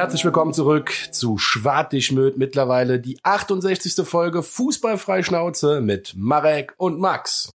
[0.00, 4.08] Herzlich willkommen zurück zu Schwartigmöd, mittlerweile die 68.
[4.08, 7.50] Folge Fußballfrei Schnauze mit Marek und Max.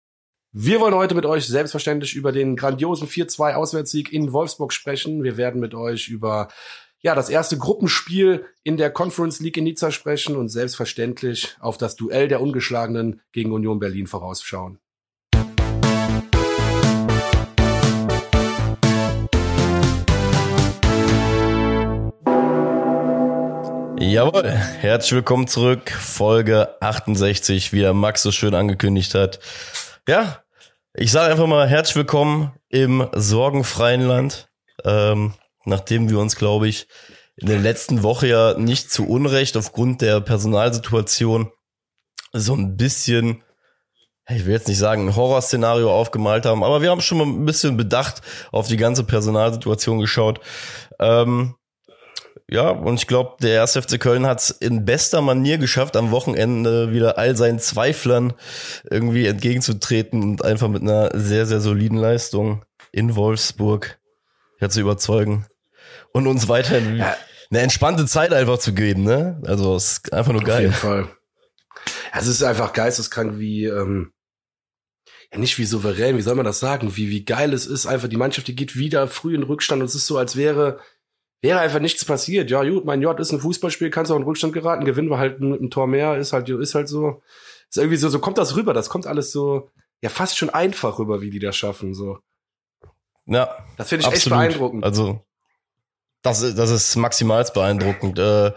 [0.51, 5.23] Wir wollen heute mit euch selbstverständlich über den grandiosen 4-2 Auswärtssieg in Wolfsburg sprechen.
[5.23, 6.49] Wir werden mit euch über
[7.03, 11.95] ja, das erste Gruppenspiel in der Conference League in Nizza sprechen und selbstverständlich auf das
[11.95, 14.79] Duell der Ungeschlagenen gegen Union Berlin vorausschauen.
[24.03, 25.91] Jawohl, herzlich willkommen zurück.
[25.91, 29.41] Folge 68, wie der Max so schön angekündigt hat.
[30.09, 30.43] Ja,
[30.95, 34.49] ich sage einfach mal herzlich willkommen im sorgenfreien Land.
[34.85, 35.35] Ähm,
[35.67, 36.89] nachdem wir uns, glaube ich,
[37.37, 41.51] in der letzten Woche ja nicht zu Unrecht aufgrund der Personalsituation
[42.33, 43.43] so ein bisschen,
[44.31, 47.45] ich will jetzt nicht sagen, ein Horrorszenario aufgemalt haben, aber wir haben schon mal ein
[47.45, 50.41] bisschen bedacht auf die ganze Personalsituation geschaut.
[50.99, 51.57] Ähm,
[52.51, 56.11] ja, und ich glaube, der erste FC Köln hat es in bester Manier geschafft, am
[56.11, 58.33] Wochenende wieder all seinen Zweiflern
[58.91, 64.01] irgendwie entgegenzutreten und einfach mit einer sehr, sehr soliden Leistung in Wolfsburg
[64.61, 65.47] ja, zu überzeugen
[66.13, 67.17] und uns weiterhin ja.
[67.51, 69.41] eine entspannte Zeit einfach zu geben, ne?
[69.47, 70.57] Also es ist einfach nur geil.
[70.57, 71.09] Auf jeden Fall.
[72.13, 74.13] Es ist einfach geisteskrank, wie ähm,
[75.33, 78.09] ja nicht wie souverän, wie soll man das sagen, wie wie geil es ist, einfach
[78.09, 80.81] die Mannschaft, die geht wieder früh in Rückstand und es ist so, als wäre
[81.43, 82.51] wäre einfach nichts passiert.
[82.51, 85.41] Ja, gut, mein J ist ein Fußballspiel, kannst auch in Rückstand geraten, gewinnen wir halt
[85.41, 87.23] mit einem Tor mehr, ist halt, ist halt so.
[87.69, 89.71] Ist irgendwie so, so kommt das rüber, das kommt alles so,
[90.03, 92.19] ja, fast schon einfach rüber, wie die das schaffen, so.
[93.27, 93.65] Ja.
[93.77, 94.17] Das finde ich absolut.
[94.17, 94.85] echt beeindruckend.
[94.85, 95.25] Also,
[96.23, 98.19] das, das ist maximal beeindruckend.
[98.19, 98.53] Äh,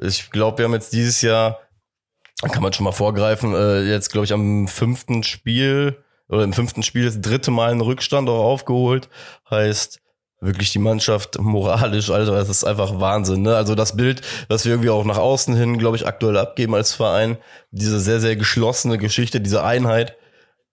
[0.00, 1.60] ich glaube, wir haben jetzt dieses Jahr,
[2.42, 6.82] kann man schon mal vorgreifen, äh, jetzt glaube ich am fünften Spiel oder im fünften
[6.82, 9.08] Spiel das dritte Mal einen Rückstand auch aufgeholt.
[9.50, 10.00] Heißt,
[10.40, 13.42] wirklich die Mannschaft moralisch, also das ist einfach Wahnsinn.
[13.42, 13.56] Ne?
[13.56, 16.94] Also das Bild, was wir irgendwie auch nach außen hin, glaube ich, aktuell abgeben als
[16.94, 17.38] Verein,
[17.70, 20.16] diese sehr, sehr geschlossene Geschichte, diese Einheit,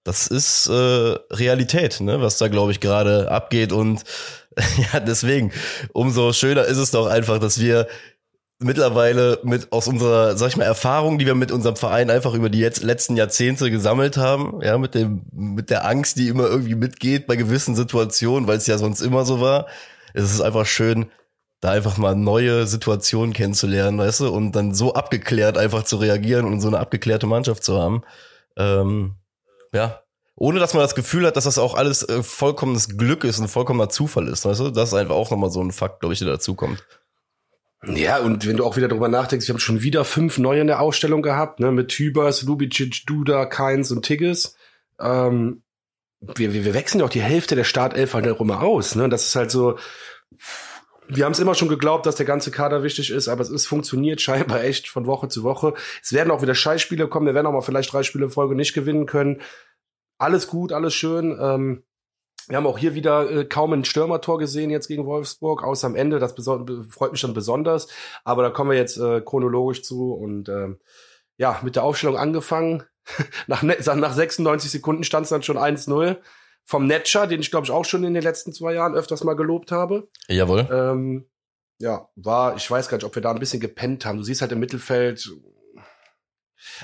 [0.03, 2.22] das ist äh, Realität, ne?
[2.22, 3.72] was da, glaube ich, gerade abgeht.
[3.74, 4.03] Und
[4.94, 5.52] ja, deswegen,
[5.94, 7.88] umso schöner ist es doch einfach, dass wir
[8.60, 12.50] mittlerweile mit aus unserer, sag ich mal, Erfahrung, die wir mit unserem Verein einfach über
[12.50, 16.76] die jetzt letzten Jahrzehnte gesammelt haben, ja, mit dem, mit der Angst, die immer irgendwie
[16.76, 19.68] mitgeht bei gewissen Situationen, weil es ja sonst immer so war.
[20.14, 21.12] Es ist einfach schön,
[21.60, 26.46] da einfach mal neue Situationen kennenzulernen, weißt du, und dann so abgeklärt einfach zu reagieren
[26.46, 28.04] und so eine abgeklärte Mannschaft zu haben.
[28.58, 29.16] Ähm,
[29.74, 30.02] ja,
[30.38, 33.48] ohne dass man das Gefühl hat, dass das auch alles äh, vollkommenes Glück ist und
[33.48, 34.70] vollkommener Zufall ist, weißt du?
[34.70, 36.84] Das ist einfach auch nochmal so ein Fakt, glaube ich, der dazukommt.
[37.84, 40.68] Ja, und wenn du auch wieder drüber nachdenkst, wir haben schon wieder fünf neue in
[40.68, 44.56] der Ausstellung gehabt, ne, mit Tübers, Lubicic, Duda, Keins und Tigges.
[45.00, 45.62] Ähm,
[46.19, 49.08] wir, wir, wir wechseln ja auch die Hälfte der Startelf halt auch immer aus, ne,
[49.09, 49.78] das ist halt so,
[51.08, 53.68] wir haben es immer schon geglaubt, dass der ganze Kader wichtig ist, aber es ist
[53.68, 55.74] funktioniert scheinbar echt von Woche zu Woche.
[56.02, 58.56] Es werden auch wieder Scheißspiele kommen, wir werden auch mal vielleicht drei Spiele in Folge
[58.56, 59.41] nicht gewinnen können.
[60.18, 61.38] Alles gut, alles schön.
[61.40, 61.84] Ähm,
[62.48, 65.96] wir haben auch hier wieder äh, kaum ein Stürmertor gesehen jetzt gegen Wolfsburg, außer am
[65.96, 66.20] Ende.
[66.20, 66.34] Das
[66.90, 67.88] freut mich dann besonders.
[68.24, 70.80] Aber da kommen wir jetzt äh, chronologisch zu und ähm,
[71.38, 72.84] ja, mit der Aufstellung angefangen.
[73.48, 76.18] nach, nach 96 Sekunden stand es dann schon 1-0
[76.64, 79.36] vom Netscher, den ich glaube ich auch schon in den letzten zwei Jahren öfters mal
[79.36, 80.08] gelobt habe.
[80.28, 80.68] Jawohl.
[80.72, 81.26] Ähm,
[81.80, 84.18] ja, war, ich weiß gar nicht, ob wir da ein bisschen gepennt haben.
[84.18, 85.30] Du siehst halt im Mittelfeld,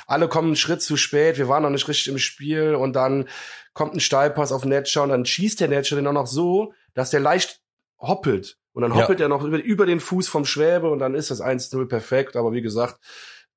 [0.08, 3.28] alle kommen einen Schritt zu spät, wir waren noch nicht richtig im Spiel und dann
[3.74, 7.10] kommt ein Steilpass auf Netscher und dann schießt der Netscher den auch noch so, dass
[7.10, 7.62] der leicht
[8.00, 8.58] hoppelt.
[8.74, 9.26] Und dann hoppelt ja.
[9.26, 12.38] er noch über, über den Fuß vom Schwäbe und dann ist das 1-0 perfekt.
[12.38, 13.00] Aber wie gesagt,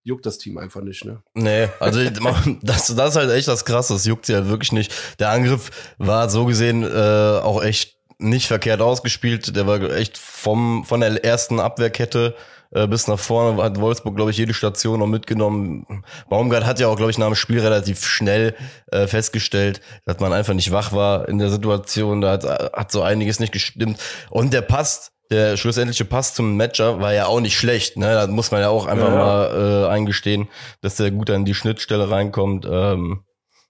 [0.03, 1.23] juckt das Team einfach nicht, ne?
[1.35, 2.01] Nee, also
[2.62, 4.93] das, das ist halt echt das Krasse, das juckt sie halt wirklich nicht.
[5.19, 9.56] Der Angriff war so gesehen äh, auch echt nicht verkehrt ausgespielt.
[9.56, 12.35] Der war echt vom von der ersten Abwehrkette
[12.75, 16.05] äh, bis nach vorne hat Wolfsburg, glaube ich, jede Station noch mitgenommen.
[16.29, 18.55] Baumgart hat ja auch, glaube ich, nach dem Spiel relativ schnell
[18.91, 22.21] äh, festgestellt, dass man einfach nicht wach war in der Situation.
[22.21, 23.99] Da hat, hat so einiges nicht gestimmt.
[24.29, 27.97] Und der Pass, der schlussendliche Pass zum Matcher war ja auch nicht schlecht.
[27.97, 28.12] Ne?
[28.12, 29.15] Da muss man ja auch einfach ja.
[29.15, 30.49] mal äh, eingestehen,
[30.81, 32.67] dass der gut an die Schnittstelle reinkommt.
[32.69, 33.23] Ähm,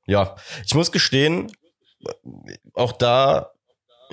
[0.06, 0.35] ja,
[0.67, 1.53] ich muss gestehen,
[2.75, 3.54] auch da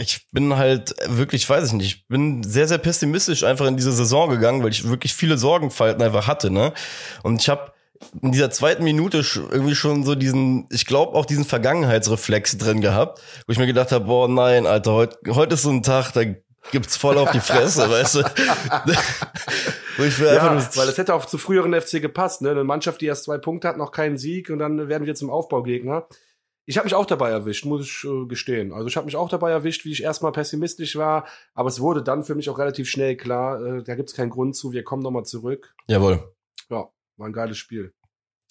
[0.02, 3.92] ich bin halt wirklich, weiß ich nicht, ich bin sehr, sehr pessimistisch einfach in diese
[3.92, 6.74] Saison gegangen, weil ich wirklich viele Sorgenfalten einfach hatte, ne?
[7.24, 7.72] Und ich habe
[8.22, 13.22] in dieser zweiten Minute irgendwie schon so diesen, ich glaube auch diesen Vergangenheitsreflex drin gehabt,
[13.46, 16.24] wo ich mir gedacht habe, boah, nein, Alter, heute heute ist so ein Tag, da
[16.72, 18.20] gibt's voll auf die Fresse, weißt du?
[20.26, 22.50] ja, weil das hätte auch zu früheren FC gepasst, ne?
[22.52, 25.30] Eine Mannschaft, die erst zwei Punkte hat, noch keinen Sieg und dann werden wir zum
[25.30, 26.08] Aufbaugegner.
[26.66, 28.72] Ich habe mich auch dabei erwischt, muss ich äh, gestehen.
[28.72, 32.04] Also ich habe mich auch dabei erwischt, wie ich erstmal pessimistisch war, aber es wurde
[32.04, 35.04] dann für mich auch relativ schnell klar, äh, da gibt's keinen Grund zu, wir kommen
[35.04, 35.74] nochmal zurück.
[35.88, 36.34] Jawohl.
[36.70, 37.94] Ja, war ein geiles Spiel.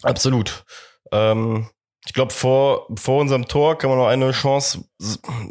[0.03, 0.65] Absolut.
[1.13, 1.69] Ähm,
[2.07, 4.85] ich glaube, vor, vor unserem Tor kann man noch eine Chance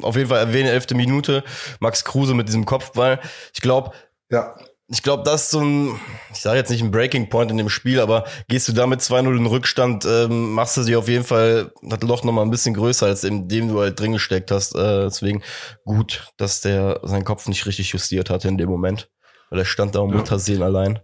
[0.01, 1.43] auf jeden Fall erwähnen, elfte Minute.
[1.79, 3.19] Max Kruse mit diesem Kopfball.
[3.53, 3.93] Ich glaube,
[4.29, 4.55] ja
[4.91, 5.99] ich glaube, das ist so ein,
[6.33, 9.37] ich sage jetzt nicht ein Breaking Point in dem Spiel, aber gehst du damit 2-0
[9.37, 13.05] in Rückstand, ähm, machst du sie auf jeden Fall das Loch nochmal ein bisschen größer,
[13.05, 14.75] als in dem du halt drin gesteckt hast.
[14.75, 15.43] Äh, deswegen
[15.85, 19.11] gut, dass der seinen Kopf nicht richtig justiert hatte in dem Moment,
[19.51, 20.17] weil er stand da um ja.
[20.17, 20.99] Mutterseelen allein.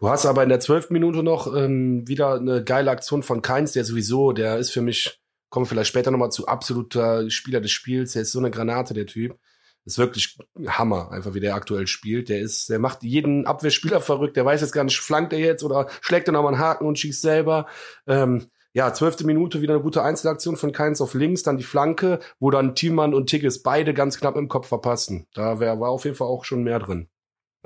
[0.00, 3.72] Du hast aber in der zwölften Minute noch ähm, wieder eine geile Aktion von Keins,
[3.72, 7.70] der sowieso, der ist für mich, kommen wir vielleicht später nochmal zu, absoluter Spieler des
[7.70, 9.38] Spiels, der ist so eine Granate, der Typ
[9.86, 10.36] ist wirklich
[10.66, 12.28] Hammer, einfach wie der aktuell spielt.
[12.28, 14.36] Der ist, der macht jeden Abwehrspieler verrückt.
[14.36, 16.98] Der weiß jetzt gar nicht, flankt er jetzt oder schlägt er nochmal einen Haken und
[16.98, 17.66] schießt selber.
[18.06, 22.18] Ähm, ja, zwölfte Minute wieder eine gute Einzelaktion von Keins auf links, dann die Flanke,
[22.40, 25.26] wo dann Thielmann und Tigges beide ganz knapp im Kopf verpassen.
[25.32, 27.08] Da wär, war auf jeden Fall auch schon mehr drin.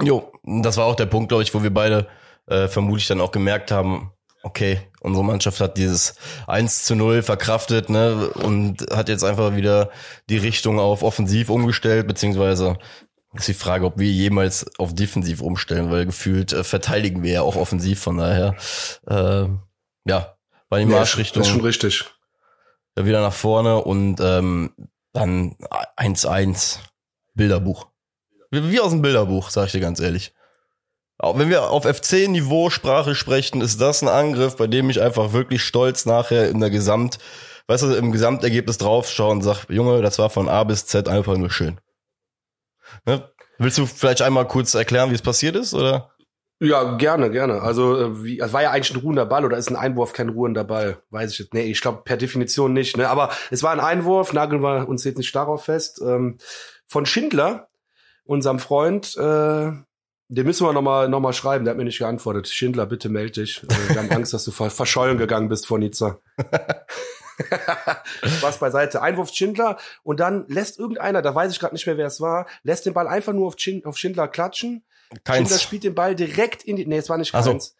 [0.00, 2.06] Jo, das war auch der Punkt, glaube ich, wo wir beide
[2.46, 6.14] äh, vermutlich dann auch gemerkt haben, okay, unsere Mannschaft hat dieses
[6.46, 9.90] 1 zu 0 verkraftet, ne, und hat jetzt einfach wieder
[10.28, 12.78] die Richtung auf offensiv umgestellt, beziehungsweise
[13.34, 17.42] ist die Frage, ob wir jemals auf defensiv umstellen, weil gefühlt äh, verteidigen wir ja
[17.42, 18.56] auch offensiv, von daher,
[19.06, 19.46] äh,
[20.04, 20.36] ja,
[20.68, 21.42] war die Marschrichtung.
[21.42, 22.04] Ja, ist schon richtig.
[22.96, 24.72] Ja, wieder nach vorne und ähm,
[25.12, 25.56] dann
[25.96, 26.78] 1-1
[27.34, 27.86] Bilderbuch.
[28.50, 30.32] Wie, wie aus dem Bilderbuch, sag ich dir ganz ehrlich.
[31.22, 35.34] Auch wenn wir auf FC-Niveau Sprache sprechen, ist das ein Angriff, bei dem ich einfach
[35.34, 37.18] wirklich stolz nachher in der Gesamt,
[37.66, 41.36] weißt du, im Gesamtergebnis draufschaue und sag, Junge, das war von A bis Z einfach
[41.36, 41.78] nur schön.
[43.04, 43.30] Ne?
[43.58, 46.10] Willst du vielleicht einmal kurz erklären, wie es passiert ist, oder?
[46.58, 47.60] Ja, gerne, gerne.
[47.60, 50.30] Also, äh, wie, es war ja eigentlich ein ruhender Ball oder ist ein Einwurf kein
[50.30, 51.02] ruhender Ball?
[51.10, 51.52] Weiß ich jetzt.
[51.52, 52.96] Nee, ich glaube per Definition nicht.
[52.96, 53.08] Ne?
[53.08, 56.00] Aber es war ein Einwurf, nageln wir uns jetzt nicht darauf fest.
[56.02, 56.38] Ähm,
[56.86, 57.68] von Schindler,
[58.24, 59.72] unserem Freund, äh,
[60.32, 62.48] den müssen wir nochmal noch mal schreiben, der hat mir nicht geantwortet.
[62.48, 63.64] Schindler, bitte melde dich.
[63.64, 66.20] Äh, wir haben Angst, dass du verschollen gegangen bist vor Nizza.
[68.40, 69.02] Was beiseite.
[69.02, 72.46] Einwurf Schindler und dann lässt irgendeiner, da weiß ich gerade nicht mehr, wer es war,
[72.62, 74.84] lässt den Ball einfach nur auf, Schind, auf Schindler klatschen.
[75.24, 75.48] Keins.
[75.48, 76.86] Schindler spielt den Ball direkt in die.
[76.86, 77.74] Nee, es war nicht keins.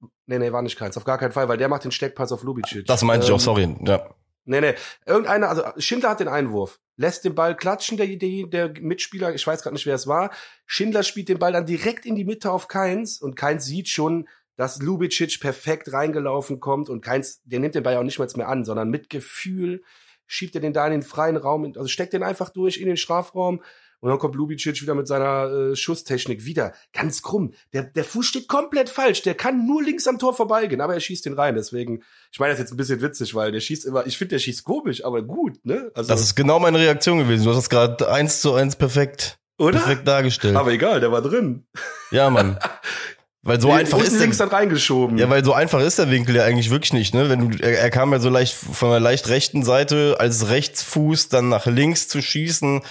[0.00, 0.08] So.
[0.26, 0.96] Nee, nee, war nicht keins.
[0.96, 2.86] Auf gar keinen Fall, weil der macht den Steckpass auf Lubicic.
[2.86, 3.76] Das meinte ähm, ich auch, ähm, sorry.
[3.86, 4.10] Ja.
[4.44, 4.74] Nee, nee.
[5.06, 9.46] Irgendeiner, also Schindler hat den Einwurf, lässt den Ball klatschen, der, der, der Mitspieler, ich
[9.46, 10.32] weiß gerade nicht, wer es war.
[10.66, 14.28] Schindler spielt den Ball dann direkt in die Mitte auf Keins und Keins sieht schon,
[14.56, 18.48] dass Lubicic perfekt reingelaufen kommt und Keins, der nimmt den Ball auch nicht mal mehr
[18.48, 19.82] an, sondern mit Gefühl
[20.26, 22.96] schiebt er den da in den freien Raum, also steckt den einfach durch in den
[22.96, 23.62] Strafraum
[24.02, 26.72] und dann kommt Lubicic wieder mit seiner äh, Schusstechnik wieder.
[26.92, 27.52] Ganz krumm.
[27.72, 29.22] Der, der Fuß steht komplett falsch.
[29.22, 31.54] Der kann nur links am Tor vorbeigehen, aber er schießt den rein.
[31.54, 32.02] Deswegen,
[32.32, 34.64] ich meine das jetzt ein bisschen witzig, weil der schießt immer, ich finde, der schießt
[34.64, 35.92] komisch, aber gut, ne?
[35.94, 37.44] Also, das ist genau meine Reaktion gewesen.
[37.44, 39.78] Du hast es gerade eins zu eins perfekt, Oder?
[39.78, 40.56] perfekt dargestellt.
[40.56, 41.64] Aber egal, der war drin.
[42.10, 42.58] Ja, Mann.
[43.44, 45.18] Weil so einfach ist links dann reingeschoben.
[45.18, 47.28] Ja, weil so einfach ist der Winkel ja eigentlich wirklich nicht, ne?
[47.28, 51.28] Wenn du er, er kam ja so leicht von der leicht rechten Seite als Rechtsfuß
[51.28, 52.82] dann nach links zu schießen,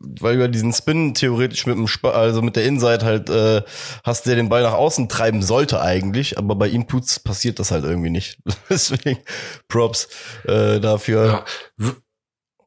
[0.00, 3.62] weil über diesen Spin theoretisch mit dem Sp also mit der Innenseite halt äh,
[4.04, 7.70] hast der den Ball nach außen treiben sollte eigentlich, aber bei ihm tut's passiert das
[7.70, 8.38] halt irgendwie nicht.
[8.70, 9.18] Deswegen
[9.68, 10.08] Props
[10.44, 11.44] äh, dafür.
[11.78, 11.94] Ja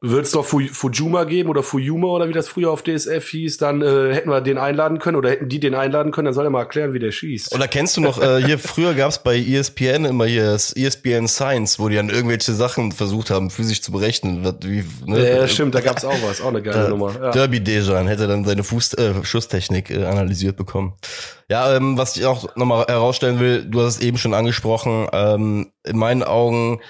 [0.02, 3.82] würde es doch Fujuma geben oder Fujuma oder wie das früher auf DSF hieß, dann
[3.82, 6.50] äh, hätten wir den einladen können oder hätten die den einladen können, dann soll er
[6.50, 7.54] mal erklären, wie der schießt.
[7.54, 11.78] Oder kennst du noch, äh, hier früher gab's bei ESPN immer hier das ESPN Science,
[11.78, 14.42] wo die dann irgendwelche Sachen versucht haben, physisch zu berechnen.
[14.62, 15.36] Wie, ne?
[15.36, 17.14] Ja, stimmt, da gab's auch was, auch eine geile Nummer.
[17.20, 17.30] Ja.
[17.32, 20.94] Derby Dejan hätte dann seine Fuß, äh, Schusstechnik äh, analysiert bekommen.
[21.50, 25.72] Ja, ähm, was ich auch nochmal herausstellen will, du hast es eben schon angesprochen, ähm,
[25.84, 26.80] in meinen Augen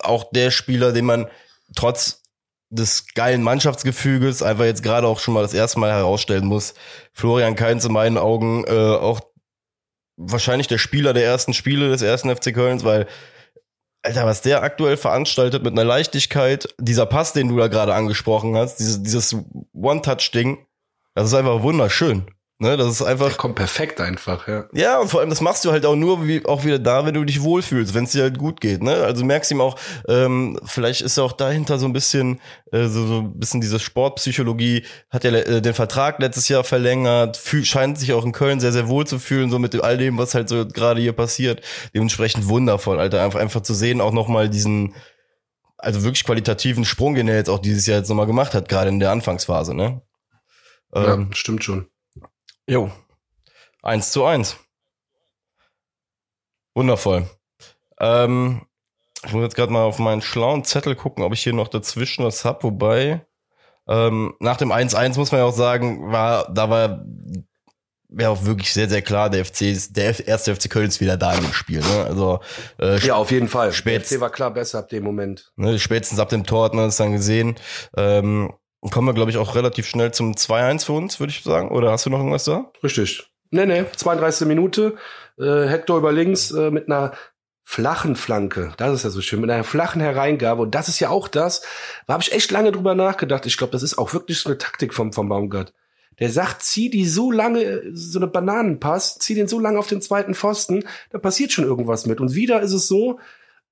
[0.00, 1.26] auch der Spieler, den man
[1.74, 2.22] trotz
[2.70, 6.74] des geilen Mannschaftsgefüges einfach jetzt gerade auch schon mal das erste Mal herausstellen muss.
[7.12, 9.20] Florian Kainz in meinen Augen äh, auch
[10.16, 13.06] wahrscheinlich der Spieler der ersten Spiele des ersten FC Kölns, weil
[14.02, 18.56] Alter, was der aktuell veranstaltet mit einer Leichtigkeit, dieser Pass, den du da gerade angesprochen
[18.56, 19.36] hast, dieses, dieses
[19.72, 20.64] One-Touch-Ding,
[21.14, 22.26] das ist einfach wunderschön.
[22.58, 23.28] Ne, das ist einfach.
[23.28, 24.64] Der kommt perfekt einfach, ja.
[24.72, 27.12] Ja, und vor allem, das machst du halt auch nur wie, auch wieder da, wenn
[27.12, 28.94] du dich wohlfühlst, wenn es dir halt gut geht, ne?
[29.04, 32.40] Also merkst ihm auch, ähm, vielleicht ist er auch dahinter so ein bisschen,
[32.72, 37.36] äh, so, so ein bisschen diese Sportpsychologie, hat ja äh, den Vertrag letztes Jahr verlängert,
[37.36, 40.16] fühl, scheint sich auch in Köln sehr, sehr wohl zu fühlen, so mit all dem,
[40.16, 41.60] was halt so gerade hier passiert.
[41.94, 44.94] Dementsprechend wundervoll, Alter, einfach, einfach zu sehen, auch nochmal diesen,
[45.76, 48.88] also wirklich qualitativen Sprung, den er jetzt auch dieses Jahr jetzt nochmal gemacht hat, gerade
[48.88, 50.00] in der Anfangsphase, ne?
[50.94, 51.88] Ähm, ja, stimmt schon.
[52.68, 52.90] Jo.
[53.82, 54.56] Eins zu eins.
[56.74, 57.28] Wundervoll.
[58.00, 58.62] Ähm,
[59.24, 62.24] Ich muss jetzt gerade mal auf meinen schlauen Zettel gucken, ob ich hier noch dazwischen
[62.24, 63.26] was hab, wobei
[63.88, 67.04] ähm, nach dem 1-1 muss man ja auch sagen, war, da war
[68.10, 71.16] ja auch wirklich sehr, sehr klar, der FC ist, der erste FC Köln ist wieder
[71.16, 71.80] da im Spiel.
[71.80, 72.04] Ne?
[72.04, 72.40] Also
[72.78, 73.72] äh, Ja, auf jeden Fall.
[73.72, 75.52] der FC war klar besser ab dem Moment.
[75.56, 77.56] Ne, spätestens ab dem Tor hat man es dann gesehen.
[77.96, 78.52] Ähm,
[78.90, 81.70] kommen wir, glaube ich, auch relativ schnell zum 2-1 für uns, würde ich sagen.
[81.70, 82.70] Oder hast du noch irgendwas da?
[82.82, 83.30] Richtig.
[83.50, 84.46] Nee, nee, 32.
[84.46, 84.96] Minute.
[85.38, 87.12] Äh, Hector über links äh, mit einer
[87.62, 88.72] flachen Flanke.
[88.76, 89.40] Das ist ja so schön.
[89.40, 90.62] Mit einer flachen Hereingabe.
[90.62, 91.62] Und das ist ja auch das.
[92.06, 93.44] Da habe ich echt lange drüber nachgedacht.
[93.46, 95.72] Ich glaube, das ist auch wirklich so eine Taktik vom, vom Baumgart.
[96.18, 100.00] Der sagt, zieh die so lange, so eine Bananenpass, zieh den so lange auf den
[100.00, 102.20] zweiten Pfosten, da passiert schon irgendwas mit.
[102.20, 103.18] Und wieder ist es so,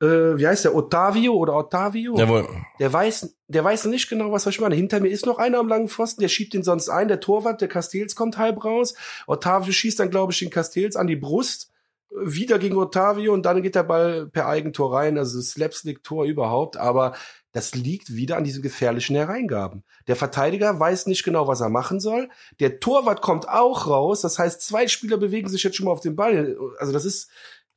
[0.05, 2.17] äh, wie heißt der, Ottavio oder Ottavio?
[2.17, 2.47] Jawohl.
[2.79, 4.75] Der weiß, der weiß nicht genau, was ich meine.
[4.75, 7.61] Hinter mir ist noch einer am langen Pfosten, der schiebt den sonst ein, der Torwart,
[7.61, 8.95] der Castells kommt halb raus.
[9.27, 11.71] Ottavio schießt dann, glaube ich, den Castells an die Brust
[12.15, 17.15] wieder gegen Ottavio und dann geht der Ball per Eigentor rein, also Slapstick-Tor überhaupt, aber
[17.53, 19.85] das liegt wieder an diesen gefährlichen Hereingaben.
[20.09, 22.29] Der Verteidiger weiß nicht genau, was er machen soll.
[22.59, 24.23] Der Torwart kommt auch raus.
[24.23, 26.57] Das heißt, zwei Spieler bewegen sich jetzt schon mal auf den Ball.
[26.79, 27.31] Also das ist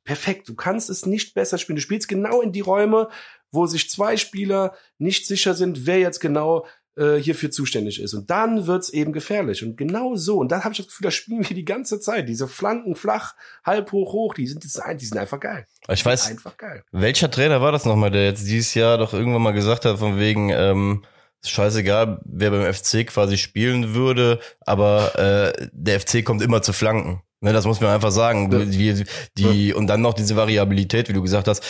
[0.08, 0.48] perfekt.
[0.48, 1.76] Du kannst es nicht besser spielen.
[1.76, 3.10] Du spielst genau in die Räume,
[3.52, 8.14] wo sich zwei Spieler nicht sicher sind, wer jetzt genau äh, hierfür zuständig ist.
[8.14, 9.62] Und dann wird's eben gefährlich.
[9.62, 10.38] Und genau so.
[10.38, 12.26] Und dann habe ich das Gefühl, das spielen wir die ganze Zeit.
[12.26, 15.66] Diese Flanken flach, halb hoch, hoch, die sind, die sind einfach geil.
[15.88, 16.82] Ich weiß, einfach geil.
[16.90, 20.18] welcher Trainer war das nochmal, der jetzt dieses Jahr doch irgendwann mal gesagt hat, von
[20.18, 21.04] wegen, ähm,
[21.44, 27.22] scheißegal, wer beim FC quasi spielen würde, aber äh, der FC kommt immer zu Flanken.
[27.40, 28.50] Ne, das muss man einfach sagen.
[28.70, 29.04] Die,
[29.36, 31.62] die, und dann noch diese Variabilität, wie du gesagt hast.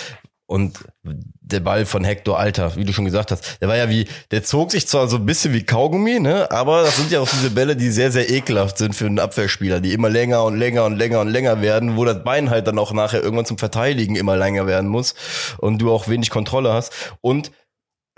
[0.50, 4.06] Und der Ball von Hector Alter, wie du schon gesagt hast, der war ja wie,
[4.30, 7.28] der zog sich zwar so ein bisschen wie Kaugummi, ne, aber das sind ja auch
[7.28, 10.86] diese Bälle, die sehr, sehr ekelhaft sind für einen Abwehrspieler, die immer länger und länger
[10.86, 14.16] und länger und länger werden, wo das Bein halt dann auch nachher irgendwann zum Verteidigen
[14.16, 15.14] immer länger werden muss
[15.58, 16.94] und du auch wenig Kontrolle hast.
[17.20, 17.52] Und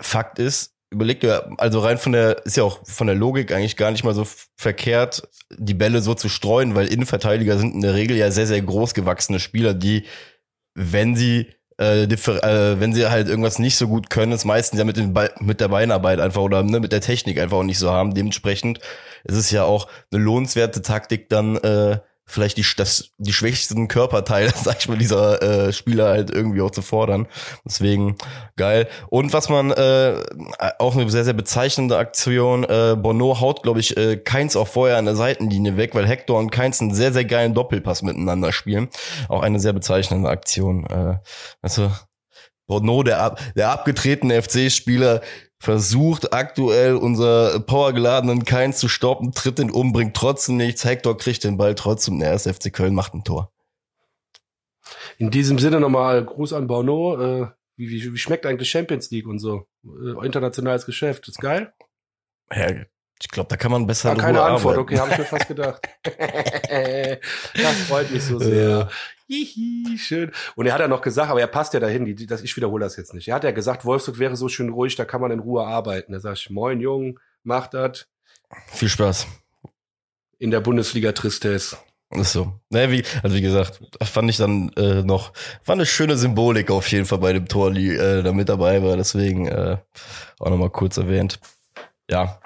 [0.01, 3.77] Fakt ist, überleg dir, also rein von der, ist ja auch von der Logik eigentlich
[3.77, 7.95] gar nicht mal so verkehrt, die Bälle so zu streuen, weil Innenverteidiger sind in der
[7.95, 10.05] Regel ja sehr, sehr groß gewachsene Spieler, die,
[10.75, 11.47] wenn sie
[11.79, 15.17] äh, äh, wenn sie halt irgendwas nicht so gut können, ist meistens ja mit, den
[15.39, 18.13] mit der Beinarbeit einfach oder ne, mit der Technik einfach auch nicht so haben.
[18.13, 18.79] Dementsprechend
[19.23, 21.99] ist es ja auch eine lohnenswerte Taktik, dann äh,
[22.31, 26.71] vielleicht die, das, die schwächsten Körperteile, sag ich mal, dieser äh, Spieler halt irgendwie auch
[26.71, 27.27] zu fordern.
[27.65, 28.15] Deswegen
[28.55, 28.87] geil.
[29.09, 30.15] Und was man äh,
[30.79, 34.97] auch eine sehr, sehr bezeichnende Aktion, äh, Bono haut, glaube ich, äh, Keins auch vorher
[34.97, 38.89] an der Seitenlinie weg, weil Hector und Keins einen sehr, sehr geilen Doppelpass miteinander spielen.
[39.29, 40.85] Auch eine sehr bezeichnende Aktion.
[40.85, 41.17] Äh,
[41.61, 41.91] also
[42.67, 45.21] Bono, der, der abgetretene FC-Spieler,
[45.61, 50.83] versucht aktuell unser powergeladenen Keins zu stoppen, tritt den um, bringt trotzdem nichts.
[50.83, 52.19] Hector kriegt den Ball trotzdem.
[52.19, 53.51] Der erste FC Köln macht ein Tor.
[55.19, 57.43] In diesem Sinne nochmal Gruß an Bono.
[57.43, 59.67] Äh, wie, wie, wie schmeckt eigentlich Champions League und so?
[59.85, 61.27] Äh, internationales Geschäft.
[61.27, 61.71] Ist geil?
[62.51, 62.71] Ja,
[63.21, 64.09] ich glaube, da kann man besser.
[64.09, 64.79] Ja, keine Antwort, arbeiten.
[64.79, 65.87] okay, habe ich mir fast gedacht.
[67.53, 68.89] das freut mich so sehr.
[69.31, 70.31] Hihi, schön.
[70.55, 72.83] Und er hat ja noch gesagt, aber er passt ja dahin, die, das, ich wiederhole
[72.83, 73.29] das jetzt nicht.
[73.29, 76.11] Er hat ja gesagt, Wolfsburg wäre so schön ruhig, da kann man in Ruhe arbeiten.
[76.11, 78.07] Da sag ich, moin Jung, mach das.
[78.67, 79.27] Viel Spaß.
[80.37, 81.77] In der Bundesliga Tristesse.
[82.09, 82.59] Ist so.
[82.69, 85.31] Naja, wie, also wie gesagt, fand ich dann äh, noch,
[85.65, 88.83] war eine schöne Symbolik auf jeden Fall bei dem Tor, die äh, da mit dabei
[88.83, 88.97] war.
[88.97, 89.77] Deswegen äh,
[90.39, 91.39] auch nochmal kurz erwähnt.
[92.09, 92.41] Ja,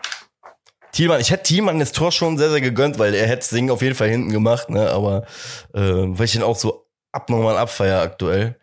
[0.96, 3.70] Thielmann, ich hätte Thielmann das Tor schon sehr, sehr gegönnt, weil er hätte das Ding
[3.70, 4.90] auf jeden Fall hinten gemacht, ne?
[4.92, 5.26] Aber
[5.74, 8.56] äh, weil ich ihn auch so abnormal abfeier aktuell.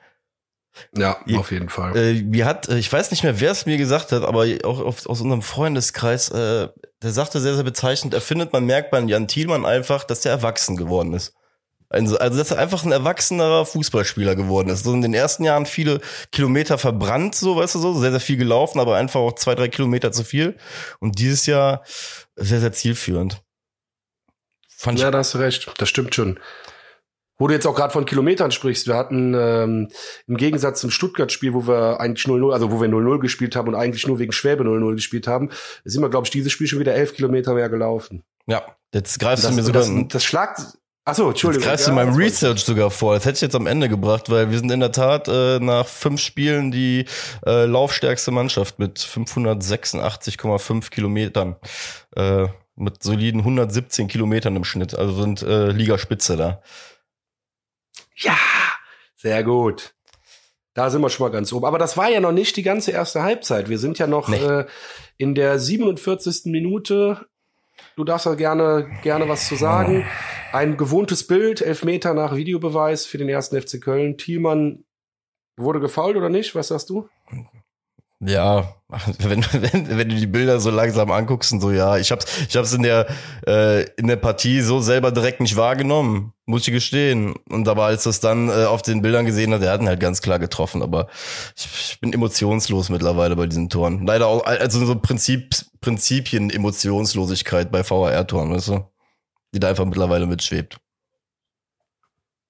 [0.97, 1.95] Ja, auf jeden Fall.
[1.95, 4.81] Äh, wie hat, äh, ich weiß nicht mehr, wer es mir gesagt hat, aber auch
[4.81, 6.69] aus unserem Freundeskreis, äh,
[7.03, 10.33] der sagte sehr, sehr bezeichnend, er findet, man merkt bei Jan Thielmann einfach, dass der
[10.33, 11.35] erwachsen geworden ist.
[11.93, 14.85] Also, also dass er einfach ein erwachsenerer Fußballspieler geworden ist.
[14.85, 18.39] So in den ersten Jahren viele Kilometer verbrannt, so weißt du so, sehr, sehr viel
[18.39, 20.57] gelaufen, aber einfach auch zwei, drei Kilometer zu viel.
[21.01, 21.85] Und dieses Jahr
[22.35, 23.43] sehr, sehr zielführend.
[24.69, 25.71] Fand ja, da hast du recht.
[25.79, 26.41] Das stimmt schon.
[27.39, 29.89] Wo du jetzt auch gerade von Kilometern sprichst, wir hatten ähm,
[30.27, 33.75] im Gegensatz zum Stuttgart-Spiel, wo wir eigentlich 0-0, also wo wir 0-0 gespielt haben und
[33.75, 35.51] eigentlich nur wegen Schwäbe 0-0 gespielt haben,
[35.85, 38.23] sind wir, glaube ich, dieses Spiel schon wieder elf Kilometer mehr gelaufen.
[38.47, 39.83] Ja, jetzt greifst das, du mir sogar...
[39.83, 40.61] Das, das schlagt,
[41.05, 41.63] Ach so, Entschuldigung.
[41.63, 43.15] Jetzt greifst du ja, meinem Research sogar vor.
[43.15, 45.87] Das hätte ich jetzt am Ende gebracht, weil wir sind in der Tat äh, nach
[45.87, 47.07] fünf Spielen die
[47.45, 51.57] äh, laufstärkste Mannschaft mit 586,5 Kilometern.
[52.15, 54.95] Äh, mit soliden 117 Kilometern im Schnitt.
[54.97, 56.63] Also sind äh, Ligaspitze da.
[58.17, 58.39] Ja,
[59.17, 59.95] sehr gut.
[60.75, 61.67] Da sind wir schon mal ganz oben.
[61.67, 63.69] Aber das war ja noch nicht die ganze erste Halbzeit.
[63.69, 64.37] Wir sind ja noch nee.
[64.37, 64.67] äh,
[65.19, 66.43] in der 47.
[66.45, 67.27] Minute
[67.97, 70.07] Du darfst da gerne, gerne was zu sagen.
[70.53, 74.19] Ein gewohntes Bild, elf Meter nach Videobeweis für den ersten FC Köln.
[74.19, 74.85] Thielmann
[75.57, 76.55] Wurde gefault oder nicht?
[76.55, 77.09] Was sagst du?
[78.25, 78.75] Ja,
[79.19, 82.57] wenn, wenn, wenn du die Bilder so langsam anguckst und so, ja, ich hab's, ich
[82.57, 83.09] hab's in der,
[83.47, 87.35] äh, in der Partie so selber direkt nicht wahrgenommen, muss ich gestehen.
[87.51, 90.01] Und aber als das dann äh, auf den Bildern gesehen hat, der hat ihn halt
[90.01, 90.83] ganz klar getroffen.
[90.83, 91.09] Aber
[91.57, 94.07] ich, ich bin emotionslos mittlerweile bei diesen Toren.
[94.07, 98.92] Leider auch, also so Prinzip, Prinzipien Emotionslosigkeit bei VAR-Toren, weißt du?
[99.55, 100.79] Die da einfach mittlerweile mitschwebt.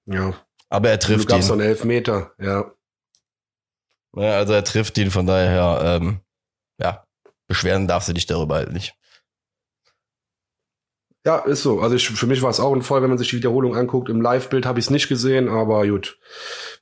[0.05, 0.33] Ja.
[0.69, 1.41] Aber er trifft du ihn.
[1.41, 2.71] so einen Elfmeter, ja.
[4.15, 6.21] Ja, also er trifft ihn, von daher, ähm,
[6.79, 7.05] ja,
[7.47, 8.95] beschweren darfst du dich darüber halt nicht.
[11.25, 11.79] Ja, ist so.
[11.79, 14.09] Also ich, für mich war es auch ein Fall, wenn man sich die Wiederholung anguckt.
[14.09, 16.17] Im Live-Bild habe ich es nicht gesehen, aber gut.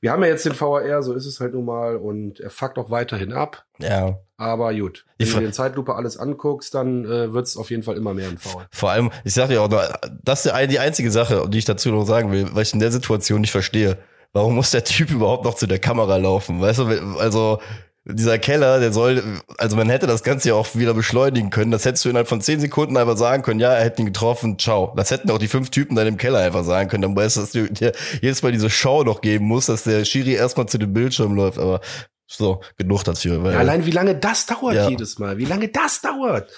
[0.00, 2.76] Wir haben ja jetzt den VAR, so ist es halt nun mal und er fuckt
[2.76, 3.64] auch weiterhin ab.
[3.78, 4.18] Ja.
[4.36, 5.04] Aber gut.
[5.16, 7.96] Wenn ich du dir in Zeitlupe alles anguckst, dann äh, wird es auf jeden Fall
[7.96, 8.66] immer mehr ein Foul.
[8.72, 9.82] Vor allem, ich sag dir auch, noch,
[10.24, 12.90] das ist die einzige Sache, die ich dazu noch sagen will, weil ich in der
[12.90, 13.98] Situation nicht verstehe
[14.32, 16.60] warum muss der Typ überhaupt noch zu der Kamera laufen?
[16.60, 16.86] Weißt du,
[17.18, 17.60] also
[18.04, 19.22] dieser Keller, der soll,
[19.58, 21.70] also man hätte das Ganze ja auch wieder beschleunigen können.
[21.70, 24.58] Das hättest du innerhalb von zehn Sekunden einfach sagen können, ja, er hätte ihn getroffen,
[24.58, 24.92] ciao.
[24.96, 27.02] Das hätten auch die fünf Typen da im Keller einfach sagen können.
[27.02, 30.04] Dann weißt du, dass du dir jedes Mal diese Show noch geben musst, dass der
[30.04, 31.58] Schiri erstmal zu dem Bildschirm läuft.
[31.58, 31.80] Aber
[32.26, 33.42] so, genug dafür.
[33.44, 34.88] Weil, ja, allein wie lange das dauert ja.
[34.88, 35.38] jedes Mal.
[35.38, 36.50] Wie lange das dauert.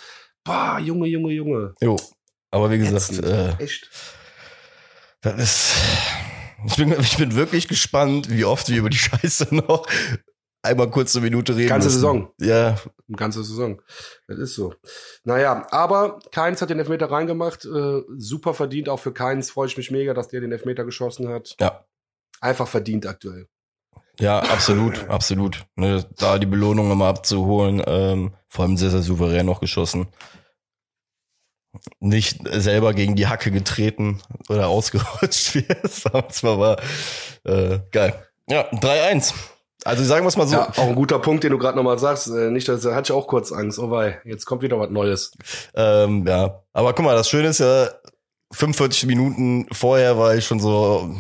[0.45, 1.75] Boah, Junge, Junge, Junge.
[1.83, 1.97] Jo.
[2.51, 3.91] Aber wie gesagt, äh, echt.
[5.21, 5.75] Das ist
[6.67, 9.87] ich bin, ich bin wirklich gespannt, wie oft wir über die Scheiße noch
[10.65, 11.69] einmal kurz eine Minute reden.
[11.69, 11.97] Ganze müssen.
[11.97, 12.29] Saison.
[12.41, 12.77] Ja.
[13.17, 13.81] Ganze Saison.
[14.27, 14.75] Das ist so.
[15.25, 17.65] Naja, aber Keins hat den Elfmeter reingemacht.
[17.65, 18.89] Äh, super verdient.
[18.89, 21.57] Auch für Keins freue ich mich mega, dass der den Elfmeter geschossen hat.
[21.61, 21.85] Ja.
[22.41, 23.47] Einfach verdient aktuell.
[24.19, 25.65] Ja, absolut, absolut.
[25.77, 30.09] Ne, da die Belohnung immer abzuholen, ähm, vor allem sehr, sehr souverän noch geschossen
[32.01, 36.81] nicht selber gegen die Hacke getreten oder ausgerutscht, wie es zwar war.
[37.45, 38.15] Äh, geil.
[38.49, 39.35] Ja, 3-1.
[39.85, 40.57] Also sagen wir es mal so.
[40.57, 42.29] Ja, auch ein guter Punkt, den du gerade nochmal sagst.
[42.29, 43.79] Äh, nicht, dass hatte ich auch kurz Angst.
[43.79, 45.33] Oh wei, jetzt kommt wieder was Neues.
[45.75, 47.89] Ähm, ja, aber guck mal, das Schöne ist ja,
[48.55, 51.11] 45 Minuten vorher war ich schon so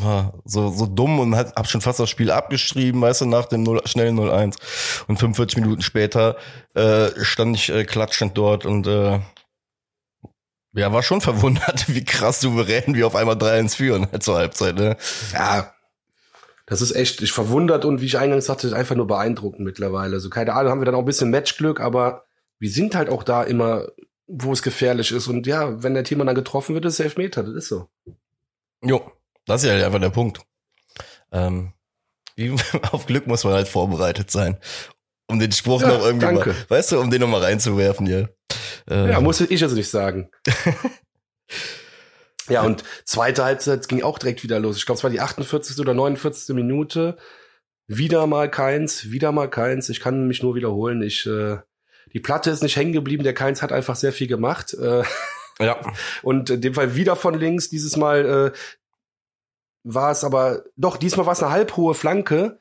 [0.44, 3.62] so so dumm und hab, hab schon fast das Spiel abgeschrieben, weißt du, nach dem
[3.64, 4.56] 0, schnellen 0-1.
[5.08, 6.36] Und 45 Minuten später
[6.74, 9.20] äh, stand ich äh, klatschend dort und äh,
[10.76, 14.96] ja, war schon verwundert, wie krass souverän wir auf einmal 3-1 führen zur Halbzeit, ne?
[15.32, 15.73] Ja.
[16.66, 20.14] Das ist echt, ich verwundert und wie ich eingangs sagte, einfach nur beeindruckend mittlerweile.
[20.14, 22.24] Also keine Ahnung, haben wir dann auch ein bisschen Matchglück, aber
[22.58, 23.88] wir sind halt auch da immer,
[24.26, 25.28] wo es gefährlich ist.
[25.28, 27.88] Und ja, wenn der Thema dann getroffen wird, ist es Elfmeter, das ist so.
[28.82, 29.12] Jo,
[29.46, 30.40] das ist ja halt einfach der Punkt.
[31.32, 31.72] Ähm,
[32.92, 34.56] auf Glück muss man halt vorbereitet sein.
[35.26, 36.50] Um den Spruch ja, noch irgendwie danke.
[36.50, 38.28] mal, weißt du, um den noch mal reinzuwerfen, ja.
[38.90, 40.30] Äh, ja, musste ich also nicht sagen.
[42.48, 44.76] ja, und zweite Halbzeit ging auch direkt wieder los.
[44.76, 45.78] Ich glaube, es war die 48.
[45.78, 46.54] oder 49.
[46.54, 47.16] Minute.
[47.86, 49.88] Wieder mal keins, wieder mal keins.
[49.88, 51.02] Ich kann mich nur wiederholen.
[51.02, 51.58] Ich, äh,
[52.12, 53.24] die Platte ist nicht hängen geblieben.
[53.24, 54.74] Der Keins hat einfach sehr viel gemacht.
[54.74, 55.04] Äh,
[55.58, 55.80] ja.
[56.22, 57.68] Und in dem Fall wieder von links.
[57.68, 58.58] Dieses Mal äh,
[59.82, 62.58] war es aber, doch, diesmal war es eine halbhohe Flanke